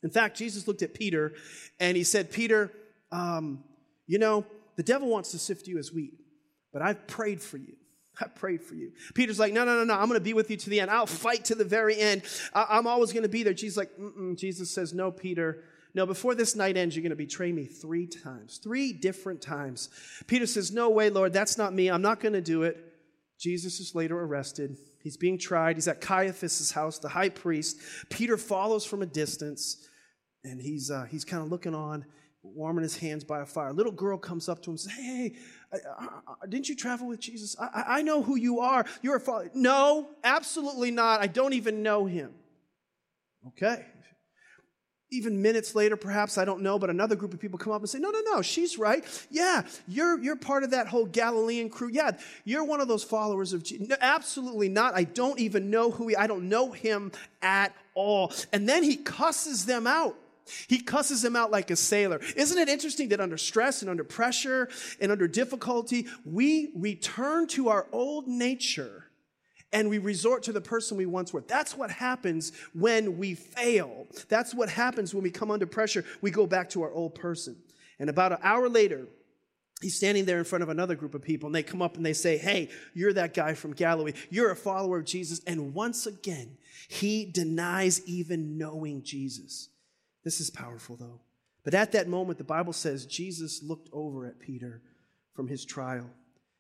In 0.03 0.11
fact, 0.11 0.37
Jesus 0.37 0.67
looked 0.67 0.83
at 0.83 0.93
Peter 0.93 1.33
and 1.79 1.97
he 1.97 2.03
said, 2.03 2.31
Peter, 2.31 2.71
um, 3.11 3.63
you 4.05 4.19
know, 4.19 4.45
the 4.75 4.83
devil 4.83 5.09
wants 5.09 5.31
to 5.31 5.39
sift 5.39 5.67
you 5.67 5.77
as 5.77 5.91
wheat, 5.91 6.13
but 6.71 6.81
I've 6.81 7.07
prayed 7.07 7.41
for 7.41 7.57
you. 7.57 7.75
I 8.21 8.27
prayed 8.27 8.63
for 8.63 8.75
you. 8.75 8.91
Peter's 9.13 9.39
like, 9.39 9.53
no, 9.53 9.65
no, 9.65 9.77
no, 9.77 9.83
no. 9.83 9.93
I'm 9.93 10.07
going 10.07 10.19
to 10.19 10.23
be 10.23 10.33
with 10.33 10.49
you 10.49 10.57
to 10.57 10.69
the 10.69 10.79
end. 10.79 10.91
I'll 10.91 11.05
fight 11.05 11.45
to 11.45 11.55
the 11.55 11.65
very 11.65 11.97
end. 11.97 12.23
I- 12.53 12.77
am 12.77 12.87
always 12.87 13.13
going 13.13 13.23
to 13.23 13.29
be 13.29 13.43
there. 13.43 13.53
Jesus 13.53 13.77
like, 13.77 13.95
Mm-mm. 13.97 14.37
Jesus 14.37 14.71
says, 14.71 14.93
no, 14.93 15.11
Peter. 15.11 15.63
No, 15.93 16.05
before 16.05 16.35
this 16.35 16.55
night 16.55 16.77
ends, 16.77 16.95
you're 16.95 17.01
going 17.01 17.09
to 17.09 17.15
betray 17.15 17.51
me 17.51 17.65
three 17.65 18.05
times, 18.05 18.57
three 18.57 18.93
different 18.93 19.41
times. 19.41 19.89
Peter 20.27 20.45
says, 20.45 20.71
no 20.71 20.89
way, 20.89 21.09
Lord, 21.09 21.33
that's 21.33 21.57
not 21.57 21.73
me. 21.73 21.89
I'm 21.89 22.01
not 22.01 22.19
going 22.19 22.33
to 22.33 22.41
do 22.41 22.63
it. 22.63 22.77
Jesus 23.39 23.79
is 23.79 23.95
later 23.95 24.19
arrested. 24.19 24.77
He's 25.01 25.17
being 25.17 25.37
tried. 25.37 25.77
He's 25.77 25.87
at 25.87 26.01
Caiaphas's 26.01 26.71
house, 26.71 26.99
the 26.99 27.09
high 27.09 27.29
priest. 27.29 27.79
Peter 28.09 28.37
follows 28.37 28.85
from 28.85 29.01
a 29.01 29.05
distance, 29.05 29.87
and 30.43 30.61
he's, 30.61 30.91
uh, 30.91 31.05
he's 31.09 31.23
kind 31.23 31.41
of 31.41 31.49
looking 31.49 31.73
on 31.73 32.05
warming 32.55 32.83
his 32.83 32.97
hands 32.97 33.23
by 33.23 33.41
a 33.41 33.45
fire. 33.45 33.69
A 33.69 33.73
little 33.73 33.91
girl 33.91 34.17
comes 34.17 34.49
up 34.49 34.61
to 34.63 34.69
him 34.69 34.73
and 34.73 34.79
says, 34.79 34.93
Hey, 34.93 35.35
I, 35.71 35.77
I, 35.99 36.07
I, 36.43 36.47
didn't 36.47 36.69
you 36.69 36.75
travel 36.75 37.07
with 37.07 37.19
Jesus? 37.19 37.55
I, 37.59 38.01
know 38.01 38.21
who 38.21 38.35
you 38.35 38.59
are. 38.59 38.85
You're 39.01 39.17
a 39.17 39.19
father. 39.19 39.51
No, 39.53 40.09
absolutely 40.23 40.91
not. 40.91 41.21
I 41.21 41.27
don't 41.27 41.53
even 41.53 41.83
know 41.83 42.05
him. 42.05 42.33
Okay. 43.47 43.85
Even 45.09 45.41
minutes 45.41 45.73
later, 45.73 45.95
perhaps, 45.95 46.37
I 46.37 46.43
don't 46.43 46.61
know, 46.61 46.77
but 46.77 46.89
another 46.89 47.15
group 47.15 47.33
of 47.33 47.39
people 47.39 47.57
come 47.57 47.71
up 47.71 47.81
and 47.81 47.89
say, 47.89 47.97
No, 47.97 48.09
no, 48.09 48.19
no, 48.25 48.41
she's 48.41 48.77
right. 48.77 49.05
Yeah, 49.31 49.63
you're, 49.87 50.19
you're 50.19 50.35
part 50.35 50.63
of 50.63 50.71
that 50.71 50.87
whole 50.87 51.05
Galilean 51.05 51.69
crew. 51.69 51.89
Yeah, 51.91 52.11
you're 52.43 52.65
one 52.65 52.81
of 52.81 52.89
those 52.89 53.03
followers 53.03 53.53
of 53.53 53.63
Jesus. 53.63 53.87
No, 53.87 53.95
absolutely 54.01 54.67
not. 54.67 54.95
I 54.95 55.05
don't 55.05 55.39
even 55.39 55.69
know 55.69 55.91
who 55.91 56.09
he, 56.09 56.15
I 56.15 56.27
don't 56.27 56.49
know 56.49 56.71
him 56.71 57.13
at 57.41 57.73
all. 57.93 58.33
And 58.51 58.67
then 58.67 58.83
he 58.83 58.97
cusses 58.97 59.65
them 59.65 59.87
out. 59.87 60.17
He 60.67 60.79
cusses 60.79 61.23
him 61.23 61.35
out 61.35 61.51
like 61.51 61.71
a 61.71 61.75
sailor. 61.75 62.19
Isn't 62.35 62.57
it 62.57 62.69
interesting 62.69 63.09
that 63.09 63.19
under 63.19 63.37
stress 63.37 63.81
and 63.81 63.89
under 63.89 64.03
pressure 64.03 64.69
and 64.99 65.11
under 65.11 65.27
difficulty, 65.27 66.07
we 66.25 66.71
return 66.75 67.47
to 67.47 67.69
our 67.69 67.87
old 67.91 68.27
nature 68.27 69.05
and 69.73 69.89
we 69.89 69.97
resort 69.97 70.43
to 70.43 70.53
the 70.53 70.61
person 70.61 70.97
we 70.97 71.05
once 71.05 71.33
were? 71.33 71.41
That's 71.41 71.75
what 71.75 71.91
happens 71.91 72.51
when 72.73 73.17
we 73.17 73.35
fail. 73.35 74.07
That's 74.29 74.53
what 74.53 74.69
happens 74.69 75.13
when 75.13 75.23
we 75.23 75.31
come 75.31 75.51
under 75.51 75.65
pressure. 75.65 76.05
We 76.21 76.31
go 76.31 76.47
back 76.47 76.69
to 76.71 76.83
our 76.83 76.91
old 76.91 77.15
person. 77.15 77.55
And 77.99 78.09
about 78.09 78.31
an 78.31 78.39
hour 78.43 78.69
later, 78.69 79.07
He's 79.81 79.95
standing 79.95 80.25
there 80.25 80.39
in 80.39 80.43
front 80.43 80.63
of 80.63 80.69
another 80.69 80.95
group 80.95 81.13
of 81.13 81.21
people, 81.21 81.47
and 81.47 81.55
they 81.55 81.61
come 81.61 81.83
up 81.83 81.97
and 81.97 82.05
they 82.05 82.13
say, 82.13 82.37
Hey, 82.37 82.69
you're 82.95 83.13
that 83.13 83.35
guy 83.35 83.53
from 83.53 83.73
Galilee. 83.73 84.13
You're 84.29 84.49
a 84.49 84.55
follower 84.55 84.97
of 84.97 85.05
Jesus. 85.05 85.39
And 85.45 85.73
once 85.73 86.07
again, 86.07 86.57
he 86.87 87.25
denies 87.25 88.01
even 88.07 88.57
knowing 88.57 89.03
Jesus. 89.03 89.69
This 90.27 90.41
is 90.41 90.49
powerful, 90.49 90.97
though. 90.97 91.21
But 91.63 91.73
at 91.73 91.93
that 91.93 92.09
moment, 92.09 92.37
the 92.37 92.43
Bible 92.43 92.73
says 92.73 93.05
Jesus 93.05 93.63
looked 93.63 93.87
over 93.93 94.25
at 94.25 94.41
Peter 94.41 94.81
from 95.33 95.47
his 95.47 95.63
trial. 95.63 96.09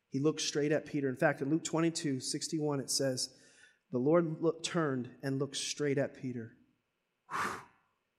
He 0.09 0.21
looked 0.21 0.39
straight 0.39 0.71
at 0.71 0.85
Peter. 0.85 1.09
In 1.09 1.17
fact, 1.17 1.41
in 1.41 1.49
Luke 1.49 1.65
22 1.65 2.21
61, 2.21 2.79
it 2.79 2.89
says, 2.89 3.29
The 3.91 3.97
Lord 3.97 4.41
looked, 4.41 4.63
turned 4.63 5.09
and 5.21 5.37
looked 5.37 5.57
straight 5.57 5.97
at 5.97 6.15
Peter. 6.15 6.53
Whew. 7.29 7.59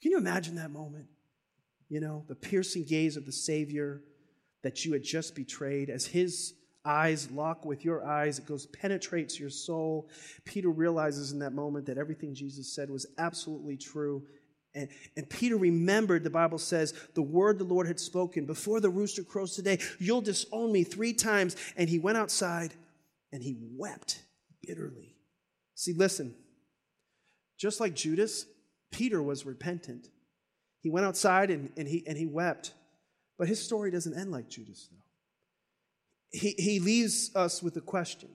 Can 0.03 0.11
you 0.11 0.19
imagine 0.19 0.57
that 0.57 0.71
moment? 0.71 1.07
You 1.89 2.01
know, 2.01 2.27
the 2.29 2.35
piercing 2.35 2.85
gaze 2.85 3.17
of 3.17 3.25
the 3.25 3.33
Savior 3.33 4.03
that 4.63 4.85
you 4.85 4.93
had 4.93 5.03
just 5.03 5.35
betrayed 5.35 5.89
as 5.89 6.05
his 6.05 6.53
eyes 6.85 7.31
lock 7.31 7.65
with 7.65 7.87
your 7.87 8.05
eyes. 8.05 8.39
It 8.39 8.45
goes, 8.45 8.67
penetrates 8.67 9.41
your 9.41 9.49
soul. 9.49 10.11
Peter 10.45 10.69
realizes 10.69 11.33
in 11.33 11.39
that 11.39 11.55
moment 11.55 11.87
that 11.87 11.97
everything 11.97 12.35
Jesus 12.35 12.75
said 12.75 12.91
was 12.91 13.07
absolutely 13.17 13.79
true 13.79 14.27
and, 14.79 14.89
and 15.17 15.29
Peter 15.29 15.57
remembered, 15.57 16.25
the 16.25 16.31
Bible 16.31 16.59
says, 16.59 16.95
the 17.15 17.23
word 17.23 17.59
the 17.59 17.65
Lord 17.65 17.87
had 17.87 17.99
spoken 17.99 18.47
before 18.47 18.81
the 18.81 18.91
rooster 18.91 19.23
crows 19.23 19.55
today, 19.55 19.79
you'll 19.99 20.21
disown 20.21 20.73
me 20.73 20.85
three 20.85 21.13
times. 21.13 21.57
And 21.77 21.89
he 21.89 21.99
went 21.99 22.17
outside 22.17 22.75
and 23.33 23.43
he 23.43 23.57
wept 23.77 24.23
bitterly. 24.63 25.17
See, 25.75 25.93
listen, 25.93 26.35
just 27.59 27.81
like 27.81 27.95
Judas, 27.95 28.47
Peter 28.91 29.23
was 29.23 29.45
repentant. 29.45 30.09
He 30.81 30.91
went 30.91 31.07
outside 31.07 31.51
and, 31.51 31.71
and, 31.77 31.89
he, 31.89 32.05
and 32.07 32.17
he 32.17 32.27
wept. 32.27 32.73
But 33.37 33.49
his 33.49 33.63
story 33.63 33.91
doesn't 33.91 34.19
end 34.19 34.31
like 34.31 34.49
Judas, 34.49 34.89
though. 34.91 34.99
He, 36.31 36.55
he 36.59 36.79
leaves 36.79 37.31
us 37.35 37.63
with 37.63 37.77
a 37.77 37.81
question. 37.81 38.29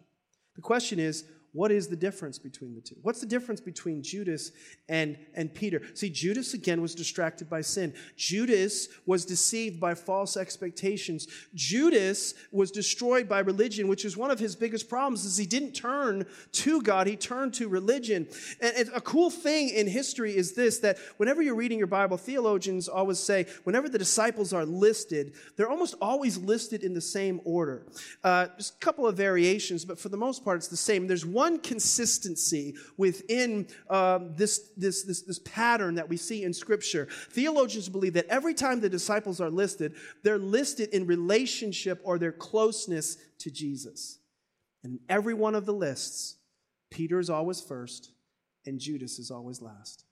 The 0.55 0.61
question 0.61 0.99
is 0.99 1.25
what 1.53 1.71
is 1.71 1.87
the 1.87 1.95
difference 1.95 2.39
between 2.39 2.73
the 2.73 2.81
two? 2.81 2.95
What's 3.03 3.21
the 3.21 3.27
difference 3.27 3.61
between 3.61 4.01
Judas 4.01 4.51
and, 4.89 5.17
and 5.35 5.53
Peter? 5.53 5.83
See, 5.93 6.09
Judas 6.09 6.55
again 6.55 6.81
was 6.81 6.95
distracted 6.95 7.47
by 7.47 7.61
sin. 7.61 7.93
Judas 8.17 8.89
was 9.05 9.23
deceived 9.23 9.79
by 9.79 9.93
false 9.93 10.35
expectations. 10.35 11.27
Judas 11.53 12.33
was 12.51 12.71
destroyed 12.71 13.29
by 13.29 13.39
religion, 13.39 13.87
which 13.87 14.03
is 14.03 14.17
one 14.17 14.31
of 14.31 14.39
his 14.39 14.55
biggest 14.55 14.89
problems 14.89 15.25
is 15.25 15.37
he 15.37 15.45
didn't 15.45 15.73
turn 15.73 16.25
to 16.53 16.81
God, 16.81 17.05
he 17.05 17.15
turned 17.15 17.53
to 17.55 17.67
religion. 17.67 18.27
And 18.59 18.89
a 18.93 19.01
cool 19.01 19.29
thing 19.29 19.69
in 19.69 19.87
history 19.87 20.35
is 20.35 20.53
this 20.53 20.79
that 20.79 20.97
whenever 21.17 21.43
you're 21.43 21.55
reading 21.55 21.77
your 21.77 21.87
Bible, 21.87 22.17
theologians 22.17 22.87
always 22.87 23.19
say 23.19 23.45
whenever 23.63 23.87
the 23.87 23.99
disciples 23.99 24.53
are 24.53 24.65
listed, 24.65 25.33
they're 25.55 25.69
almost 25.69 25.93
always 26.01 26.37
listed 26.37 26.83
in 26.83 26.95
the 26.95 27.01
same 27.01 27.41
order. 27.45 27.85
Uh, 28.23 28.47
there's 28.47 28.73
a 28.75 28.79
couple 28.83 29.05
of 29.05 29.15
variations, 29.15 29.85
but 29.85 29.99
for 29.99 30.09
the 30.09 30.17
most 30.17 30.43
part, 30.43 30.57
it's 30.57 30.67
the 30.67 30.75
same. 30.75 31.05
There's 31.05 31.25
one 31.25 31.42
one 31.43 31.59
consistency 31.59 32.73
within 32.95 33.67
um, 33.89 34.33
this, 34.37 34.69
this, 34.77 35.03
this, 35.03 35.23
this 35.23 35.39
pattern 35.39 35.95
that 35.95 36.07
we 36.07 36.15
see 36.15 36.43
in 36.43 36.53
Scripture. 36.53 37.05
Theologians 37.31 37.89
believe 37.89 38.13
that 38.13 38.27
every 38.27 38.53
time 38.53 38.79
the 38.79 38.89
disciples 38.89 39.41
are 39.41 39.49
listed, 39.49 39.93
they're 40.23 40.37
listed 40.37 40.89
in 40.89 41.05
relationship 41.05 41.99
or 42.05 42.17
their 42.17 42.31
closeness 42.31 43.17
to 43.39 43.51
Jesus. 43.51 44.19
And 44.85 44.99
every 45.09 45.33
one 45.33 45.53
of 45.53 45.65
the 45.65 45.73
lists, 45.73 46.37
Peter 46.89 47.19
is 47.19 47.29
always 47.29 47.59
first, 47.59 48.11
and 48.65 48.79
Judas 48.79 49.19
is 49.19 49.29
always 49.29 49.61
last. 49.61 50.05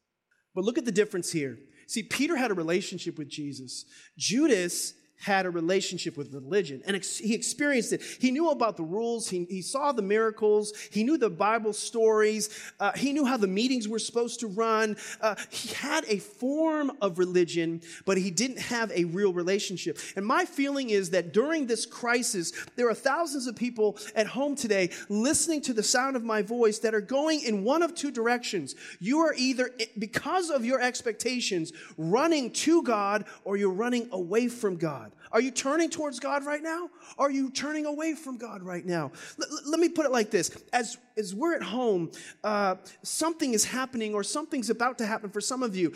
But 0.54 0.66
look 0.66 0.78
at 0.78 0.86
the 0.86 0.92
difference 0.92 1.32
here. 1.32 1.58
See, 1.88 2.04
Peter 2.04 2.36
had 2.36 2.52
a 2.52 2.56
relationship 2.64 3.18
with 3.18 3.30
Jesus. 3.30 3.86
Judas 4.18 4.94
had 5.22 5.46
a 5.46 5.50
relationship 5.50 6.18
with 6.18 6.34
religion 6.34 6.82
and 6.86 6.96
ex- 6.96 7.20
he 7.20 7.34
experienced 7.34 7.94
it. 7.94 8.02
He 8.02 8.32
knew 8.32 8.50
about 8.50 8.76
the 8.76 8.84
rules. 8.84 9.30
He, 9.30 9.46
he 9.50 9.62
saw 9.62 9.92
the 9.92 10.02
miracles. 10.02 10.74
He 10.92 11.04
knew 11.04 11.18
the 11.18 11.30
Bible 11.30 11.74
stories. 11.74 12.50
Uh, 12.80 12.92
he 12.94 13.14
knew 13.14 13.26
how 13.26 13.38
the 13.38 13.48
meetings 13.48 13.88
were 13.88 14.00
supposed 14.00 14.40
to 14.42 14.48
run. 14.48 14.98
Uh, 15.22 15.36
he 15.50 15.74
had 15.74 16.04
a 16.06 16.18
form 16.18 16.92
of 17.02 17.20
religion, 17.20 17.82
but 18.06 18.18
he 18.18 18.32
didn't 18.32 18.60
have 18.60 18.92
a 18.92 19.06
real 19.06 19.32
relationship. 19.32 20.00
And 20.16 20.26
my 20.26 20.46
feeling 20.46 20.90
is 20.90 21.12
that 21.12 21.34
during 21.34 21.68
this 21.68 21.86
crisis, 21.86 22.52
there 22.76 22.90
are 22.90 22.96
thousands 22.96 23.48
of 23.48 23.56
people 23.56 23.98
at 24.16 24.28
home 24.28 24.56
today 24.56 24.90
listening 25.10 25.62
to 25.62 25.74
the 25.74 25.84
sound 25.84 26.16
of 26.16 26.24
my 26.24 26.42
voice 26.42 26.80
that 26.80 26.96
are 26.96 27.02
going 27.02 27.42
in 27.42 27.64
one 27.64 27.84
of 27.84 27.94
two 27.94 28.12
directions. 28.12 28.76
You 29.00 29.20
are 29.20 29.34
either, 29.38 29.70
because 29.98 30.50
of 30.50 30.66
your 30.66 30.82
expectations, 30.82 31.74
running 31.98 32.52
to 32.52 32.84
God 32.84 33.26
or 33.44 33.58
you're 33.58 33.70
running 33.70 34.10
away 34.12 34.48
from 34.48 34.78
God. 34.78 35.11
God? 35.12 35.30
Are 35.32 35.42
you 35.42 35.52
turning 35.52 35.90
towards 35.90 36.20
God 36.20 36.46
right 36.46 36.62
now? 36.62 36.90
Are 37.18 37.32
you 37.32 37.50
turning 37.52 37.86
away 37.86 38.16
from 38.16 38.38
God 38.38 38.64
right 38.64 38.86
now? 38.86 39.12
L- 39.40 39.60
let 39.68 39.80
me 39.80 39.90
put 39.90 40.06
it 40.06 40.12
like 40.12 40.32
this. 40.32 40.52
As, 40.74 40.98
as 41.18 41.34
we're 41.34 41.56
at 41.56 41.64
home, 41.64 42.12
uh, 42.44 42.76
something 43.04 43.54
is 43.54 43.66
happening 43.66 44.14
or 44.14 44.24
something's 44.24 44.70
about 44.70 44.98
to 44.98 45.06
happen 45.06 45.30
for 45.30 45.42
some 45.42 45.64
of 45.64 45.76
you. 45.76 45.94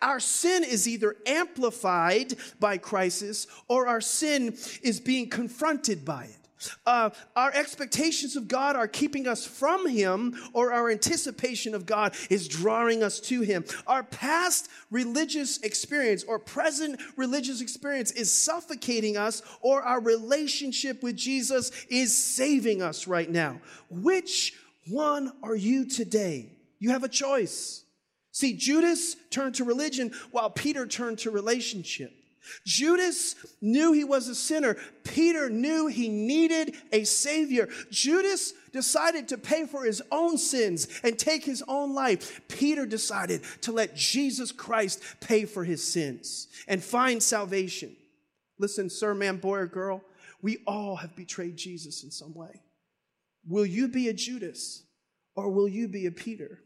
Our 0.00 0.20
sin 0.20 0.64
is 0.64 0.86
either 0.86 1.16
amplified 1.26 2.34
by 2.60 2.78
crisis 2.78 3.46
or 3.68 3.88
our 3.88 4.00
sin 4.00 4.56
is 4.82 5.00
being 5.00 5.28
confronted 5.28 6.04
by 6.04 6.24
it. 6.24 6.37
Uh, 6.86 7.10
our 7.36 7.52
expectations 7.54 8.36
of 8.36 8.48
God 8.48 8.76
are 8.76 8.88
keeping 8.88 9.26
us 9.26 9.46
from 9.46 9.88
Him, 9.88 10.36
or 10.52 10.72
our 10.72 10.90
anticipation 10.90 11.74
of 11.74 11.86
God 11.86 12.14
is 12.30 12.48
drawing 12.48 13.02
us 13.02 13.20
to 13.20 13.40
Him. 13.42 13.64
Our 13.86 14.02
past 14.02 14.68
religious 14.90 15.58
experience 15.58 16.24
or 16.24 16.38
present 16.38 17.00
religious 17.16 17.60
experience 17.60 18.10
is 18.12 18.32
suffocating 18.32 19.16
us, 19.16 19.42
or 19.60 19.82
our 19.82 20.00
relationship 20.00 21.02
with 21.02 21.16
Jesus 21.16 21.70
is 21.88 22.16
saving 22.16 22.82
us 22.82 23.06
right 23.06 23.30
now. 23.30 23.60
Which 23.90 24.54
one 24.88 25.32
are 25.42 25.56
you 25.56 25.88
today? 25.88 26.52
You 26.78 26.90
have 26.90 27.04
a 27.04 27.08
choice. 27.08 27.84
See, 28.32 28.54
Judas 28.54 29.16
turned 29.30 29.56
to 29.56 29.64
religion 29.64 30.12
while 30.30 30.50
Peter 30.50 30.86
turned 30.86 31.18
to 31.20 31.30
relationship. 31.30 32.12
Judas 32.64 33.34
knew 33.60 33.92
he 33.92 34.04
was 34.04 34.28
a 34.28 34.34
sinner. 34.34 34.76
Peter 35.04 35.48
knew 35.50 35.86
he 35.86 36.08
needed 36.08 36.74
a 36.92 37.04
savior. 37.04 37.68
Judas 37.90 38.52
decided 38.72 39.28
to 39.28 39.38
pay 39.38 39.66
for 39.66 39.84
his 39.84 40.02
own 40.10 40.38
sins 40.38 40.88
and 41.02 41.18
take 41.18 41.44
his 41.44 41.62
own 41.68 41.94
life. 41.94 42.40
Peter 42.48 42.86
decided 42.86 43.42
to 43.62 43.72
let 43.72 43.96
Jesus 43.96 44.52
Christ 44.52 45.02
pay 45.20 45.44
for 45.44 45.64
his 45.64 45.82
sins 45.86 46.48
and 46.66 46.82
find 46.82 47.22
salvation. 47.22 47.96
Listen, 48.58 48.90
sir, 48.90 49.14
man, 49.14 49.36
boy, 49.36 49.58
or 49.58 49.66
girl, 49.66 50.02
we 50.42 50.58
all 50.66 50.96
have 50.96 51.16
betrayed 51.16 51.56
Jesus 51.56 52.04
in 52.04 52.10
some 52.10 52.34
way. 52.34 52.60
Will 53.46 53.66
you 53.66 53.88
be 53.88 54.08
a 54.08 54.12
Judas 54.12 54.82
or 55.34 55.50
will 55.50 55.68
you 55.68 55.88
be 55.88 56.06
a 56.06 56.10
Peter? 56.10 56.60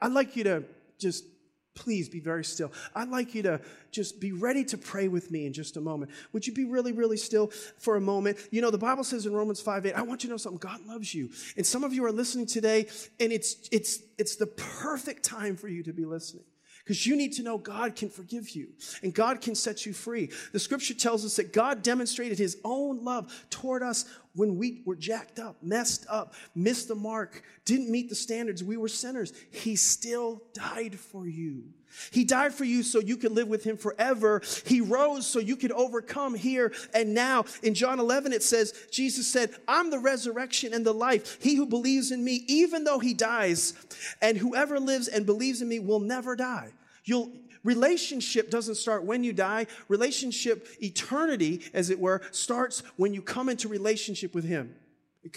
I'd 0.00 0.12
like 0.12 0.36
you 0.36 0.44
to 0.44 0.64
just 0.98 1.24
please 1.74 2.08
be 2.08 2.20
very 2.20 2.44
still. 2.44 2.72
I'd 2.94 3.08
like 3.08 3.34
you 3.34 3.42
to 3.42 3.60
just 3.90 4.20
be 4.20 4.32
ready 4.32 4.64
to 4.64 4.78
pray 4.78 5.08
with 5.08 5.30
me 5.30 5.46
in 5.46 5.52
just 5.52 5.76
a 5.76 5.80
moment. 5.80 6.10
Would 6.32 6.46
you 6.46 6.52
be 6.52 6.64
really, 6.64 6.92
really 6.92 7.16
still 7.16 7.48
for 7.78 7.96
a 7.96 8.00
moment? 8.00 8.38
You 8.50 8.62
know, 8.62 8.70
the 8.70 8.78
Bible 8.78 9.04
says 9.04 9.26
in 9.26 9.34
Romans 9.34 9.60
5 9.60 9.86
8, 9.86 9.92
I 9.92 10.02
want 10.02 10.22
you 10.22 10.28
to 10.28 10.32
know 10.32 10.38
something. 10.38 10.58
God 10.58 10.86
loves 10.86 11.14
you. 11.14 11.30
And 11.56 11.66
some 11.66 11.84
of 11.84 11.92
you 11.92 12.04
are 12.04 12.12
listening 12.12 12.46
today, 12.46 12.86
and 13.20 13.32
it's 13.32 13.68
it's 13.72 14.00
it's 14.18 14.36
the 14.36 14.46
perfect 14.46 15.24
time 15.24 15.56
for 15.56 15.68
you 15.68 15.82
to 15.82 15.92
be 15.92 16.04
listening. 16.04 16.44
Because 16.84 17.06
you 17.06 17.16
need 17.16 17.32
to 17.34 17.42
know 17.42 17.56
God 17.56 17.96
can 17.96 18.10
forgive 18.10 18.50
you 18.50 18.68
and 19.02 19.14
God 19.14 19.40
can 19.40 19.54
set 19.54 19.86
you 19.86 19.94
free. 19.94 20.30
The 20.52 20.58
scripture 20.58 20.92
tells 20.92 21.24
us 21.24 21.36
that 21.36 21.50
God 21.50 21.82
demonstrated 21.82 22.38
his 22.38 22.58
own 22.62 23.02
love 23.02 23.46
toward 23.48 23.82
us 23.82 24.04
when 24.34 24.56
we 24.56 24.82
were 24.84 24.96
jacked 24.96 25.38
up, 25.38 25.56
messed 25.62 26.06
up, 26.08 26.34
missed 26.54 26.88
the 26.88 26.94
mark, 26.94 27.42
didn't 27.64 27.90
meet 27.90 28.08
the 28.08 28.14
standards. 28.14 28.64
We 28.64 28.76
were 28.76 28.88
sinners. 28.88 29.32
He 29.50 29.76
still 29.76 30.42
died 30.52 30.98
for 30.98 31.26
you. 31.26 31.64
He 32.10 32.24
died 32.24 32.52
for 32.52 32.64
you 32.64 32.82
so 32.82 32.98
you 32.98 33.16
could 33.16 33.30
live 33.30 33.46
with 33.46 33.62
him 33.62 33.76
forever. 33.76 34.42
He 34.66 34.80
rose 34.80 35.26
so 35.26 35.38
you 35.38 35.54
could 35.54 35.70
overcome 35.70 36.34
here 36.34 36.72
and 36.92 37.14
now. 37.14 37.44
In 37.62 37.74
John 37.74 38.00
11, 38.00 38.32
it 38.32 38.42
says, 38.42 38.72
Jesus 38.90 39.28
said, 39.28 39.54
I'm 39.68 39.90
the 39.90 40.00
resurrection 40.00 40.74
and 40.74 40.84
the 40.84 40.92
life. 40.92 41.38
He 41.40 41.54
who 41.54 41.66
believes 41.66 42.10
in 42.10 42.24
me, 42.24 42.44
even 42.48 42.82
though 42.82 42.98
he 42.98 43.14
dies, 43.14 43.74
and 44.20 44.36
whoever 44.36 44.80
lives 44.80 45.06
and 45.06 45.24
believes 45.24 45.62
in 45.62 45.68
me 45.68 45.78
will 45.78 46.00
never 46.00 46.34
die. 46.34 46.72
You'll, 47.04 47.30
relationship 47.64 48.50
doesn't 48.50 48.76
start 48.76 49.04
when 49.04 49.24
you 49.24 49.32
die. 49.32 49.66
Relationship, 49.88 50.68
eternity, 50.80 51.62
as 51.74 51.90
it 51.90 51.98
were, 51.98 52.22
starts 52.30 52.82
when 52.96 53.12
you 53.12 53.22
come 53.22 53.48
into 53.48 53.68
relationship 53.68 54.34
with 54.34 54.44
Him. 54.44 54.74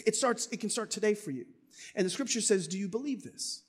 It 0.05 0.15
starts, 0.15 0.47
it 0.51 0.59
can 0.59 0.69
start 0.69 0.91
today 0.91 1.15
for 1.15 1.31
you. 1.31 1.45
And 1.95 2.05
the 2.05 2.09
scripture 2.09 2.41
says, 2.41 2.67
Do 2.67 2.77
you 2.77 2.87
believe 2.87 3.23
this? 3.23 3.63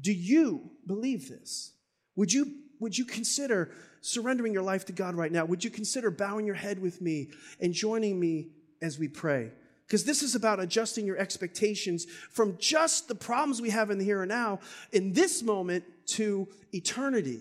Do 0.00 0.12
you 0.12 0.70
believe 0.86 1.28
this? 1.28 1.72
Would 2.16 2.32
you, 2.32 2.52
would 2.78 2.96
you 2.96 3.04
consider 3.04 3.72
surrendering 4.00 4.52
your 4.52 4.62
life 4.62 4.84
to 4.86 4.92
God 4.92 5.14
right 5.14 5.32
now? 5.32 5.44
Would 5.44 5.64
you 5.64 5.70
consider 5.70 6.10
bowing 6.10 6.46
your 6.46 6.54
head 6.54 6.80
with 6.80 7.00
me 7.00 7.30
and 7.60 7.72
joining 7.72 8.20
me 8.20 8.50
as 8.80 8.98
we 8.98 9.08
pray? 9.08 9.50
Because 9.88 10.04
this 10.04 10.22
is 10.22 10.34
about 10.34 10.60
adjusting 10.60 11.06
your 11.06 11.16
expectations 11.16 12.06
from 12.30 12.58
just 12.58 13.08
the 13.08 13.14
problems 13.14 13.62
we 13.62 13.70
have 13.70 13.90
in 13.90 13.96
the 13.96 14.04
here 14.04 14.20
and 14.20 14.28
now, 14.28 14.60
in 14.92 15.14
this 15.14 15.42
moment, 15.42 15.82
to 16.08 16.46
eternity. 16.74 17.40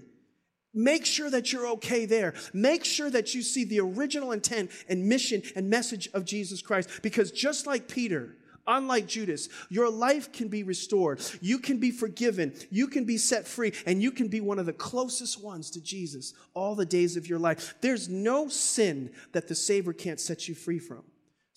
Make 0.74 1.06
sure 1.06 1.30
that 1.30 1.52
you're 1.52 1.68
okay 1.72 2.06
there. 2.06 2.36
Make 2.54 2.86
sure 2.86 3.10
that 3.10 3.36
you 3.36 3.42
see 3.42 3.66
the 3.66 3.82
original 3.82 4.32
intent 4.32 4.72
and 4.88 5.10
mission 5.10 5.42
and 5.58 5.70
message 5.70 6.08
of 6.14 6.24
Jesus 6.24 6.62
Christ. 6.62 7.02
Because 7.02 7.32
just 7.32 7.68
like 7.68 7.90
Peter, 7.90 8.38
unlike 8.66 9.08
Judas, 9.08 9.50
your 9.70 9.90
life 9.90 10.32
can 10.32 10.48
be 10.48 10.64
restored. 10.64 11.20
You 11.42 11.60
can 11.60 11.80
be 11.80 11.92
forgiven. 11.92 12.54
You 12.70 12.88
can 12.88 13.04
be 13.04 13.18
set 13.18 13.46
free. 13.46 13.74
And 13.86 14.02
you 14.02 14.12
can 14.12 14.30
be 14.30 14.40
one 14.40 14.60
of 14.60 14.66
the 14.66 14.74
closest 14.74 15.44
ones 15.44 15.70
to 15.72 15.82
Jesus 15.82 16.34
all 16.54 16.76
the 16.76 16.86
days 16.86 17.18
of 17.18 17.28
your 17.28 17.40
life. 17.40 17.76
There's 17.82 18.08
no 18.08 18.48
sin 18.48 19.12
that 19.34 19.50
the 19.50 19.56
Savior 19.56 19.92
can't 19.92 20.20
set 20.20 20.48
you 20.48 20.56
free 20.56 20.80
from. 20.80 21.04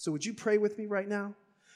So, 0.01 0.11
would 0.13 0.25
you 0.25 0.33
pray 0.33 0.57
with 0.57 0.79
me 0.79 0.87
right 0.87 1.07
now? 1.07 1.35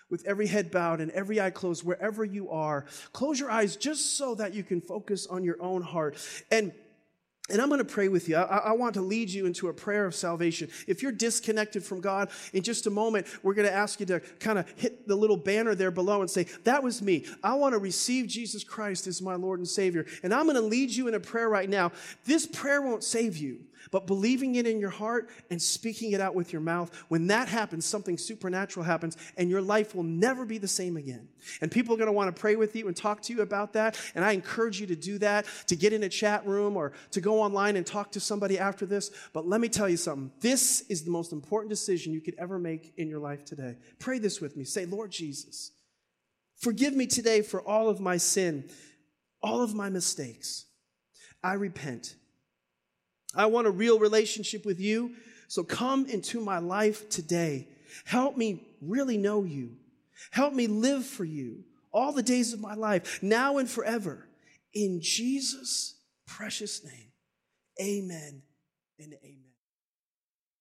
With 0.09 0.25
every 0.25 0.47
head 0.47 0.71
bowed 0.71 1.03
and 1.03 1.11
every 1.11 1.43
eye 1.43 1.51
closed, 1.51 1.85
wherever 1.85 2.25
you 2.25 2.49
are, 2.49 2.87
close 3.13 3.39
your 3.39 3.51
eyes 3.51 3.77
just 3.77 4.17
so 4.17 4.35
that 4.37 4.55
you 4.55 4.63
can 4.65 4.81
focus 4.81 5.27
on 5.27 5.45
your 5.45 5.63
own 5.63 5.83
heart. 5.83 6.17
And 6.51 6.73
and 7.51 7.61
I'm 7.61 7.69
going 7.69 7.81
to 7.81 7.85
pray 7.85 8.09
with 8.09 8.27
you. 8.27 8.37
I, 8.37 8.57
I, 8.57 8.73
want 8.73 8.95
to 8.95 9.03
lead 9.03 9.29
you 9.29 9.45
into 9.45 9.69
a 9.69 9.75
prayer 9.75 10.07
of 10.07 10.15
salvation. 10.15 10.71
If 10.87 11.03
you're 11.03 11.13
disconnected 11.13 11.85
from 11.85 12.01
God, 12.01 12.31
in 12.55 12.63
just 12.63 12.87
a 12.87 12.91
moment, 12.91 13.27
we're 13.43 13.53
going 13.53 13.69
to 13.69 13.75
ask 13.75 14.01
you 14.01 14.07
to 14.07 14.21
kind 14.41 14.59
of 14.59 14.67
hit 14.77 15.07
the 15.07 15.15
little 15.15 15.37
banner 15.37 15.75
there 15.75 15.91
below 15.91 16.23
and 16.23 16.31
say, 16.31 16.47
That 16.65 16.83
was 16.83 17.03
me. 17.03 17.27
I 17.43 17.53
want 17.53 17.75
to 17.75 17.79
receive 17.79 18.29
Jesus 18.29 18.65
Christ 18.65 19.07
as 19.07 19.21
my 19.21 19.35
Lord 19.35 19.59
and 19.59 19.69
Savior. 19.69 20.07
And 20.23 20.33
I'm 20.33 20.45
going 20.45 20.57
to 20.57 20.63
lead 20.63 20.91
you 20.93 21.07
in 21.07 21.13
a 21.13 21.21
prayer 21.21 21.51
right 21.51 21.69
now. 21.69 21.93
This 22.25 22.47
prayer 22.47 22.81
won't 22.81 23.05
save 23.05 23.37
you. 23.37 23.61
But 23.91 24.07
believing 24.07 24.55
it 24.57 24.67
in 24.67 24.81
your 24.81 24.91
heart 24.91 25.29
and 25.51 25.61
speaking 25.61 26.13
it 26.13 26.21
out 26.21 26.35
with 26.35 26.53
your 26.53 26.63
mouth, 26.63 26.95
when 27.09 27.27
that 27.29 27.49
happens, 27.49 27.85
something 27.85 28.19
supernatural 28.19 28.85
happens 28.85 29.17
and 29.37 29.51
your 29.51 29.63
life 29.63 29.95
will 29.95 30.03
never 30.03 30.45
be 30.45 30.59
the 30.59 30.69
same 30.69 30.97
again. 30.97 31.29
And 31.61 31.71
people 31.71 31.95
are 31.95 31.99
going 31.99 32.07
to 32.07 32.13
want 32.13 32.35
to 32.35 32.41
pray 32.41 32.57
with 32.57 32.75
you 32.77 32.89
and 32.89 32.97
talk 32.97 33.23
to 33.23 33.33
you 33.33 33.43
about 33.43 33.73
that. 33.75 33.99
And 34.15 34.25
I 34.25 34.33
encourage 34.33 34.81
you 34.81 34.87
to 34.89 34.97
do 34.97 35.19
that, 35.19 35.47
to 35.67 35.77
get 35.77 35.93
in 35.93 36.03
a 36.03 36.09
chat 36.09 36.47
room 36.47 36.77
or 36.77 36.93
to 37.13 37.21
go 37.21 37.41
online 37.41 37.77
and 37.77 37.87
talk 37.87 38.13
to 38.13 38.21
somebody 38.21 38.59
after 38.59 38.87
this. 38.87 39.11
But 39.33 39.47
let 39.47 39.61
me 39.61 39.69
tell 39.69 39.89
you 39.89 39.97
something. 39.97 40.33
This 40.41 40.83
is 40.89 41.05
the 41.05 41.11
most 41.11 41.33
important 41.33 41.71
decision 41.71 42.13
you 42.13 42.21
could 42.21 42.37
ever 42.39 42.59
make 42.59 42.93
in 42.97 43.09
your 43.09 43.21
life 43.21 43.45
today. 43.45 43.77
Pray 43.99 44.19
this 44.19 44.41
with 44.41 44.57
me. 44.57 44.65
Say, 44.65 44.87
Lord 44.87 45.11
Jesus, 45.11 45.73
forgive 46.57 46.95
me 46.95 47.07
today 47.07 47.43
for 47.43 47.61
all 47.63 47.89
of 47.89 48.01
my 48.01 48.17
sin, 48.17 48.71
all 49.43 49.63
of 49.63 49.75
my 49.75 49.91
mistakes. 49.91 50.67
I 51.43 51.55
repent. 51.55 52.15
I 53.35 53.47
want 53.47 53.67
a 53.67 53.71
real 53.71 53.99
relationship 53.99 54.65
with 54.65 54.81
you. 54.81 55.15
So 55.49 55.63
come 55.63 56.07
into 56.07 56.41
my 56.41 56.59
life 56.59 57.09
today. 57.09 57.69
Help 58.05 58.37
me 58.37 58.67
really 58.81 59.17
know 59.17 59.45
you. 59.45 59.77
Help 60.31 60.55
me 60.55 60.67
live 60.67 61.05
for 61.05 61.25
you 61.25 61.65
all 61.93 62.13
the 62.13 62.23
days 62.23 62.53
of 62.53 62.61
my 62.61 62.75
life, 62.75 63.23
now 63.23 63.59
and 63.59 63.71
forever. 63.71 64.27
In 64.75 65.01
Jesus' 65.01 65.95
precious 66.27 66.85
name, 66.85 67.13
amen 67.81 68.43
and 68.99 69.15
amen. 69.23 69.44